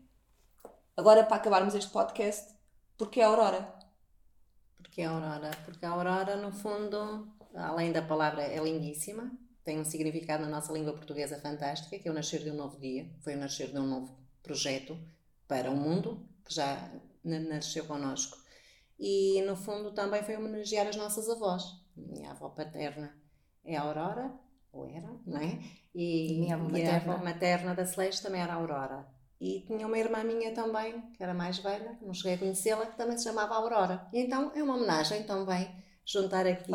Agora, 0.96 1.24
para 1.24 1.38
acabarmos 1.38 1.76
este 1.76 1.92
podcast, 1.92 2.54
porque 2.98 3.22
é 3.22 3.24
a 3.24 3.28
Aurora? 3.28 3.74
Porque 4.78 5.02
é 5.02 5.06
a 5.06 5.12
Aurora? 5.12 5.52
Porque 5.64 5.86
a 5.86 5.90
Aurora, 5.90 6.36
no 6.36 6.52
fundo, 6.52 7.28
além 7.54 7.92
da 7.92 8.02
palavra, 8.02 8.44
é 8.44 8.62
lindíssima, 8.62 9.32
tem 9.64 9.80
um 9.80 9.86
significado 9.86 10.44
na 10.44 10.50
nossa 10.50 10.74
língua 10.74 10.94
portuguesa 10.94 11.40
fantástica, 11.40 11.98
que 12.00 12.08
é 12.08 12.12
o 12.12 12.14
nascer 12.14 12.44
de 12.44 12.52
um 12.52 12.56
novo 12.56 12.80
dia, 12.80 13.10
foi 13.22 13.36
o 13.36 13.40
nascer 13.40 13.72
de 13.72 13.78
um 13.80 13.88
novo 13.88 14.18
projeto 14.42 14.98
para 15.48 15.70
o 15.70 15.76
mundo, 15.76 16.28
que 16.44 16.54
já 16.54 16.92
nasceu 17.24 17.86
connosco. 17.86 18.38
E, 19.00 19.42
no 19.44 19.56
fundo, 19.56 19.92
também 19.94 20.24
foi 20.24 20.36
homenagear 20.36 20.88
as 20.88 20.96
nossas 20.96 21.30
avós. 21.30 21.64
Minha 21.96 22.32
avó 22.32 22.50
paterna 22.50 23.16
é 23.64 23.78
a 23.78 23.82
Aurora, 23.82 24.34
ou 24.72 24.88
era, 24.88 25.10
não 25.26 25.40
é? 25.40 25.60
E, 25.94 26.40
minha 26.40 26.56
avó 26.56 26.66
materna. 26.66 26.92
a 26.92 27.16
avó 27.16 27.24
materna 27.24 27.76
da 27.76 27.86
Celeste 27.86 28.24
também 28.24 28.42
era 28.42 28.54
a 28.54 28.56
Aurora. 28.58 29.08
E 29.42 29.62
tinha 29.62 29.88
uma 29.88 29.98
irmã 29.98 30.24
minha 30.24 30.54
também, 30.54 31.02
que 31.16 31.24
era 31.24 31.34
mais 31.34 31.60
velha, 31.60 31.98
não 32.02 32.14
cheguei 32.14 32.34
a 32.34 32.38
conhecê-la, 32.38 32.86
que 32.86 32.98
também 32.98 33.18
se 33.18 33.24
chamava 33.24 33.56
Aurora. 33.56 34.08
E 34.12 34.20
então 34.20 34.52
é 34.54 34.62
uma 34.62 34.76
homenagem 34.76 35.24
também 35.24 35.70
juntar 36.06 36.46
aqui. 36.46 36.72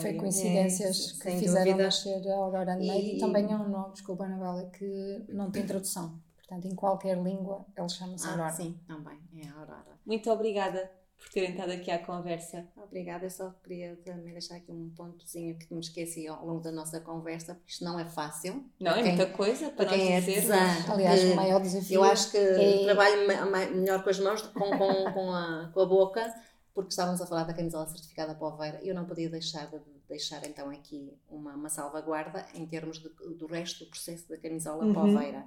Foi 0.00 0.14
coincidências 0.14 1.20
é, 1.20 1.30
que 1.30 1.38
fizeram 1.38 1.64
dúvida. 1.64 1.84
nascer 1.84 2.28
a 2.28 2.34
Aurora 2.36 2.78
e, 2.80 3.16
e 3.16 3.18
também 3.18 3.52
é 3.52 3.56
um 3.56 3.68
nome, 3.68 3.92
desculpa 3.92 4.24
Anabela, 4.24 4.70
que 4.70 5.26
não 5.28 5.50
tem 5.50 5.66
tradução. 5.66 6.18
Portanto, 6.36 6.64
em 6.66 6.74
qualquer 6.74 7.18
língua 7.22 7.66
ele 7.76 7.88
chama-se 7.90 8.26
ah, 8.26 8.30
Aurora. 8.30 8.52
Sim, 8.52 8.80
também, 8.86 9.18
é 9.36 9.48
a 9.48 9.52
Aurora. 9.52 9.98
Muito 10.06 10.30
obrigada 10.30 10.90
por 11.18 11.28
terem 11.30 11.50
estado 11.50 11.72
aqui 11.72 11.90
à 11.90 11.98
conversa. 11.98 12.66
Obrigada, 12.76 13.26
eu 13.26 13.30
só 13.30 13.50
queria 13.62 13.96
também 14.04 14.32
deixar 14.32 14.56
aqui 14.56 14.70
um 14.70 14.88
pontozinho 14.90 15.58
que 15.58 15.72
me 15.74 15.80
esqueci 15.80 16.26
ao 16.28 16.46
longo 16.46 16.60
da 16.60 16.70
nossa 16.70 17.00
conversa, 17.00 17.54
porque 17.54 17.72
isto 17.72 17.84
não 17.84 17.98
é 17.98 18.04
fácil. 18.04 18.64
Não, 18.80 18.92
é 18.92 19.02
muita 19.02 19.26
coisa 19.26 19.70
para, 19.70 19.86
para 19.86 19.96
quem 19.96 20.14
é 20.14 20.20
dizer. 20.20 20.46
Mas... 20.48 20.88
Aliás, 20.88 21.24
o 21.24 21.34
maior 21.34 21.60
desafio. 21.60 21.96
Eu 21.96 22.04
acho 22.04 22.30
que 22.30 22.38
é... 22.38 22.84
trabalho 22.84 23.26
melhor 23.74 24.02
com 24.02 24.10
as 24.10 24.18
mãos 24.20 24.42
do 24.42 24.48
que 24.48 24.54
com, 24.54 24.78
com, 24.78 25.12
com, 25.12 25.32
a, 25.32 25.70
com 25.74 25.80
a 25.80 25.86
boca, 25.86 26.34
porque 26.72 26.90
estávamos 26.90 27.20
a 27.20 27.26
falar 27.26 27.44
da 27.44 27.52
camisola 27.52 27.86
certificada 27.88 28.34
poveira 28.34 28.80
e 28.82 28.88
eu 28.88 28.94
não 28.94 29.04
podia 29.04 29.28
deixar 29.28 29.66
de 29.66 29.78
deixar 30.08 30.42
então 30.46 30.70
aqui 30.70 31.12
uma, 31.28 31.54
uma 31.54 31.68
salvaguarda 31.68 32.46
em 32.54 32.64
termos 32.64 32.98
de, 32.98 33.10
do 33.34 33.46
resto 33.46 33.84
do 33.84 33.90
processo 33.90 34.26
da 34.28 34.38
camisola 34.38 34.86
uhum. 34.86 34.94
poveira 34.94 35.44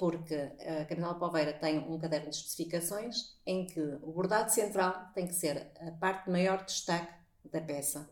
porque 0.00 0.34
a 0.34 0.86
camisola 0.86 1.18
poveira 1.18 1.52
tem 1.52 1.78
um 1.78 1.98
caderno 1.98 2.30
de 2.30 2.36
especificações 2.36 3.36
em 3.44 3.66
que 3.66 3.78
o 4.00 4.10
bordado 4.10 4.50
central 4.50 5.12
tem 5.14 5.26
que 5.26 5.34
ser 5.34 5.70
a 5.78 5.90
parte 5.90 6.24
de 6.24 6.30
maior 6.30 6.64
destaque 6.64 7.12
da 7.52 7.60
peça. 7.60 8.10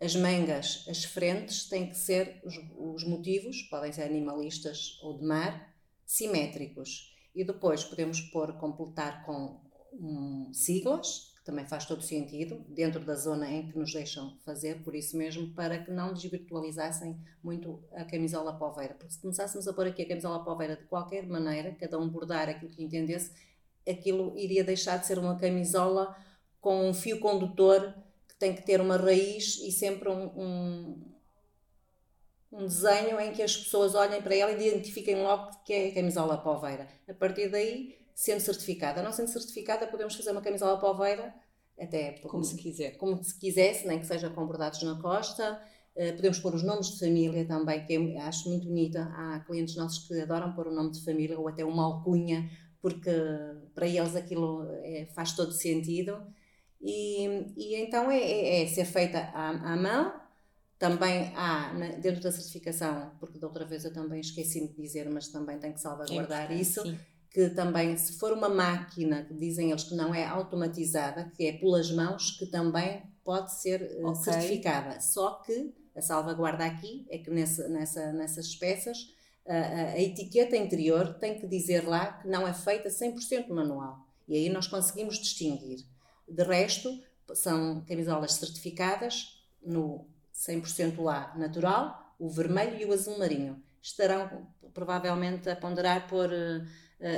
As 0.00 0.14
mangas, 0.14 0.86
as 0.88 1.02
frentes, 1.02 1.68
têm 1.68 1.88
que 1.88 1.96
ser 1.96 2.40
os, 2.44 2.54
os 2.78 3.04
motivos, 3.04 3.60
podem 3.62 3.92
ser 3.92 4.04
animalistas 4.04 5.00
ou 5.02 5.18
de 5.18 5.24
mar, 5.24 5.74
simétricos. 6.06 7.12
E 7.34 7.44
depois 7.44 7.82
podemos 7.82 8.20
pôr, 8.20 8.56
completar 8.58 9.24
com 9.26 9.60
um, 9.92 10.54
siglas, 10.54 11.29
também 11.44 11.66
faz 11.66 11.86
todo 11.86 12.02
sentido, 12.02 12.64
dentro 12.68 13.00
da 13.00 13.14
zona 13.14 13.50
em 13.50 13.68
que 13.68 13.78
nos 13.78 13.92
deixam 13.92 14.36
fazer, 14.44 14.82
por 14.82 14.94
isso 14.94 15.16
mesmo, 15.16 15.52
para 15.54 15.78
que 15.78 15.90
não 15.90 16.12
desvirtualizassem 16.12 17.18
muito 17.42 17.82
a 17.92 18.04
camisola 18.04 18.52
poveira. 18.52 18.94
Porque 18.94 19.14
se 19.14 19.20
começássemos 19.20 19.66
a 19.66 19.72
pôr 19.72 19.86
aqui 19.86 20.02
a 20.02 20.08
camisola 20.08 20.44
poveira 20.44 20.76
de 20.76 20.84
qualquer 20.84 21.26
maneira, 21.26 21.74
cada 21.80 21.98
um 21.98 22.08
bordar 22.08 22.48
aquilo 22.48 22.70
que 22.70 22.82
entendesse, 22.82 23.32
aquilo 23.88 24.36
iria 24.38 24.62
deixar 24.62 24.98
de 24.98 25.06
ser 25.06 25.18
uma 25.18 25.36
camisola 25.38 26.14
com 26.60 26.88
um 26.88 26.92
fio 26.92 27.18
condutor 27.18 27.94
que 28.28 28.34
tem 28.38 28.54
que 28.54 28.62
ter 28.62 28.80
uma 28.80 28.98
raiz 28.98 29.58
e 29.60 29.72
sempre 29.72 30.10
um, 30.10 30.26
um, 30.38 31.02
um 32.52 32.66
desenho 32.66 33.18
em 33.18 33.32
que 33.32 33.42
as 33.42 33.56
pessoas 33.56 33.94
olhem 33.94 34.20
para 34.20 34.36
ela 34.36 34.52
e 34.52 34.68
identifiquem 34.68 35.22
logo 35.22 35.50
que 35.64 35.72
é 35.72 35.88
a 35.88 35.94
camisola 35.94 36.36
poveira. 36.36 36.86
A 37.08 37.14
partir 37.14 37.48
daí, 37.48 37.99
sendo 38.20 38.40
certificada. 38.40 39.02
Não 39.02 39.12
sendo 39.12 39.28
certificada, 39.28 39.86
podemos 39.86 40.14
fazer 40.14 40.30
uma 40.32 40.42
camisola 40.42 40.78
poveira 40.78 41.34
até 41.80 42.12
como 42.18 42.44
se 42.44 42.54
quiser. 42.54 42.98
Como 42.98 43.24
se 43.24 43.38
quisesse, 43.38 43.86
nem 43.86 43.98
que 43.98 44.06
seja 44.06 44.28
com 44.28 44.46
bordados 44.46 44.82
na 44.82 45.00
costa. 45.00 45.58
Uh, 45.96 46.14
podemos 46.16 46.38
pôr 46.38 46.54
os 46.54 46.62
nomes 46.62 46.88
de 46.88 46.98
família 46.98 47.46
também, 47.46 47.82
que 47.86 47.94
eu 47.94 48.20
acho 48.20 48.50
muito 48.50 48.66
bonita. 48.66 49.10
Há 49.16 49.40
clientes 49.40 49.74
nossos 49.74 50.06
que 50.06 50.20
adoram 50.20 50.52
pôr 50.52 50.68
o 50.68 50.74
nome 50.74 50.90
de 50.90 51.02
família 51.02 51.40
ou 51.40 51.48
até 51.48 51.64
uma 51.64 51.82
alcunha, 51.82 52.50
porque 52.82 53.10
para 53.74 53.86
eles 53.86 54.14
aquilo 54.14 54.68
é, 54.82 55.08
faz 55.14 55.32
todo 55.32 55.52
sentido. 55.52 56.22
E, 56.78 57.24
e 57.56 57.74
então 57.76 58.10
é, 58.10 58.20
é, 58.20 58.62
é, 58.62 58.66
ser 58.66 58.84
feita 58.84 59.18
à, 59.32 59.72
à 59.72 59.76
mão. 59.76 60.12
Também 60.78 61.32
há, 61.34 61.72
dentro 62.02 62.22
da 62.22 62.32
certificação, 62.32 63.12
porque 63.18 63.38
da 63.38 63.46
outra 63.46 63.64
vez 63.64 63.84
eu 63.86 63.92
também 63.92 64.20
esqueci-me 64.20 64.68
de 64.68 64.76
dizer, 64.76 65.08
mas 65.08 65.28
também 65.28 65.58
tenho 65.58 65.74
que 65.74 65.80
salvaguardar 65.80 66.52
é 66.52 66.54
isso. 66.54 66.82
Sim 66.82 66.98
que 67.30 67.48
também, 67.50 67.96
se 67.96 68.14
for 68.18 68.32
uma 68.32 68.48
máquina, 68.48 69.24
que 69.24 69.34
dizem 69.34 69.70
eles 69.70 69.84
que 69.84 69.94
não 69.94 70.14
é 70.14 70.26
automatizada, 70.26 71.30
que 71.36 71.46
é 71.46 71.52
pelas 71.52 71.90
mãos, 71.90 72.32
que 72.32 72.46
também 72.46 73.02
pode 73.24 73.52
ser 73.54 73.82
eh, 73.82 74.04
okay. 74.04 74.32
certificada. 74.32 75.00
Só 75.00 75.34
que 75.44 75.72
a 75.94 76.00
salvaguarda 76.00 76.64
aqui 76.64 77.06
é 77.08 77.18
que 77.18 77.30
nessa, 77.30 77.68
nessa, 77.68 78.12
nessas 78.12 78.56
peças 78.56 79.14
a, 79.46 79.54
a, 79.54 79.84
a, 79.92 80.00
etiqueta 80.00 80.56
interior 80.56 81.14
tem 81.14 81.38
que 81.38 81.46
dizer 81.46 81.86
lá 81.86 82.14
que 82.14 82.28
não 82.28 82.46
é 82.46 82.52
feita 82.52 82.88
100% 82.88 83.48
manual. 83.48 84.06
E 84.26 84.34
aí 84.34 84.48
nós 84.48 84.66
conseguimos 84.66 85.18
distinguir. 85.18 85.84
De 86.28 86.42
resto, 86.42 87.00
são 87.34 87.84
camisolas 87.84 88.32
certificadas 88.34 89.44
no 89.62 90.06
100% 90.34 91.00
lá 91.00 91.34
natural, 91.36 92.14
o 92.18 92.28
vermelho 92.28 92.80
e 92.80 92.84
o 92.84 92.92
azul 92.92 93.18
marinho. 93.18 93.62
Estarão 93.82 94.46
provavelmente 94.72 95.48
a 95.48 95.56
ponderar 95.56 96.06
por 96.08 96.30
uh, 96.30 96.66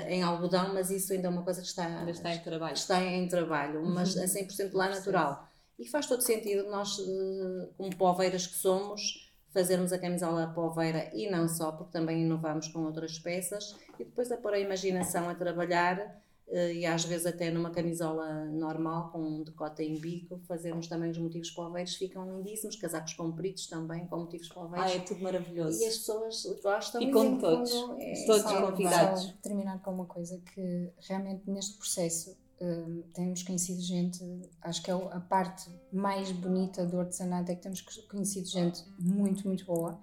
em 0.09 0.23
algodão, 0.23 0.73
mas 0.73 0.91
isso 0.91 1.13
ainda 1.13 1.29
é 1.29 1.31
uma 1.31 1.43
coisa 1.43 1.61
que 1.61 1.67
está, 1.67 1.87
ainda 1.87 2.11
está 2.11 2.35
em 2.35 2.39
trabalho. 2.39 2.75
Está 2.75 3.03
em 3.03 3.29
trabalho, 3.29 3.85
mas 3.85 4.17
a 4.17 4.25
100% 4.25 4.73
lá 4.75 4.89
natural. 4.89 5.49
E 5.79 5.89
faz 5.89 6.07
todo 6.07 6.23
sentido 6.23 6.71
nós, 6.71 6.99
eh, 6.99 7.69
como 7.77 7.97
poveiras 7.97 8.47
que 8.47 8.55
somos, 8.55 9.33
fazermos 9.53 9.93
a 9.93 9.99
camisola 9.99 10.47
poveira 10.55 11.11
e 11.13 11.29
não 11.31 11.49
só, 11.49 11.73
porque 11.73 11.93
também 11.93 12.23
inovamos 12.23 12.69
com 12.69 12.81
outras 12.85 13.19
peças 13.19 13.77
e 13.99 14.05
depois 14.05 14.31
a 14.31 14.37
pôr 14.37 14.55
a 14.55 14.59
imaginação 14.59 15.29
a 15.29 15.35
trabalhar 15.35 15.99
eh, 15.99 16.15
e 16.53 16.85
às 16.85 17.05
vezes 17.05 17.25
até 17.25 17.51
numa 17.51 17.71
camisola 17.71 18.45
normal 18.45 19.11
com 19.11 19.19
um 19.19 19.43
decote 19.43 19.83
em 19.83 19.99
bico, 19.99 20.39
fazemos 20.47 20.87
também 20.87 21.11
os 21.11 21.17
motivos 21.17 21.51
poveiros, 21.51 21.95
ficam 21.95 22.25
lindíssimos, 22.31 22.77
casacos 22.77 23.15
compridos 23.15 23.67
também 23.67 24.07
com 24.07 24.19
motivos 24.19 24.49
poveiros. 24.49 24.93
Ah, 24.93 24.95
é 24.95 24.99
tudo 24.99 25.23
maravilhoso. 25.23 25.83
E 25.83 25.87
as 25.87 25.97
pessoas 25.97 26.45
gostam. 26.63 27.01
Ficam 27.01 27.39
todos, 27.39 27.73
é, 27.99 28.27
todos 28.27 28.53
convidados. 28.53 29.23
Só 29.23 29.33
terminar 29.43 29.81
com 29.81 29.93
uma 29.93 30.05
coisa 30.05 30.39
que 30.55 30.93
realmente 31.09 31.49
neste 31.49 31.79
processo 31.79 32.37
um, 32.61 33.03
temos 33.15 33.43
conhecido 33.43 33.81
gente, 33.81 34.23
acho 34.61 34.83
que 34.83 34.91
é 34.91 34.95
a 34.95 35.21
parte 35.21 35.71
mais 35.91 36.31
bonita 36.33 36.85
do 36.85 37.01
artesanato 37.01 37.51
é 37.51 37.55
que 37.55 37.63
temos 37.63 37.81
conhecido 37.81 38.47
gente 38.47 38.85
muito, 38.99 39.47
muito 39.47 39.65
boa, 39.65 39.99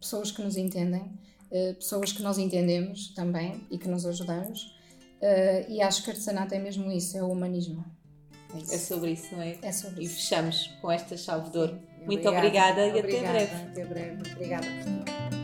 pessoas 0.00 0.30
que 0.30 0.40
nos 0.40 0.56
entendem, 0.56 1.02
uh, 1.50 1.74
pessoas 1.74 2.12
que 2.12 2.22
nós 2.22 2.38
entendemos 2.38 3.12
também 3.14 3.66
e 3.70 3.76
que 3.76 3.88
nos 3.88 4.06
ajudamos 4.06 4.73
Uh, 5.24 5.64
e 5.70 5.80
acho 5.80 6.04
que 6.04 6.10
artesanato 6.10 6.54
é 6.54 6.58
mesmo 6.58 6.92
isso, 6.92 7.16
é 7.16 7.22
o 7.22 7.30
humanismo. 7.30 7.82
É, 8.54 8.74
é 8.74 8.78
sobre 8.78 9.12
isso, 9.12 9.34
não 9.34 9.42
é? 9.42 9.56
É 9.62 9.72
sobre 9.72 10.02
e 10.02 10.04
isso. 10.04 10.14
E 10.14 10.16
fechamos 10.16 10.66
com 10.82 10.92
esta 10.92 11.16
chave 11.16 11.48
de 11.48 11.56
ouro. 11.56 11.80
Muito 12.04 12.28
obrigada, 12.28 12.86
obrigada 12.86 12.98
e 12.98 13.00
obrigada. 13.00 13.38
até 13.38 13.46
breve. 13.46 13.70
Até 13.70 13.84
breve. 13.86 14.32
Obrigada 14.32 15.43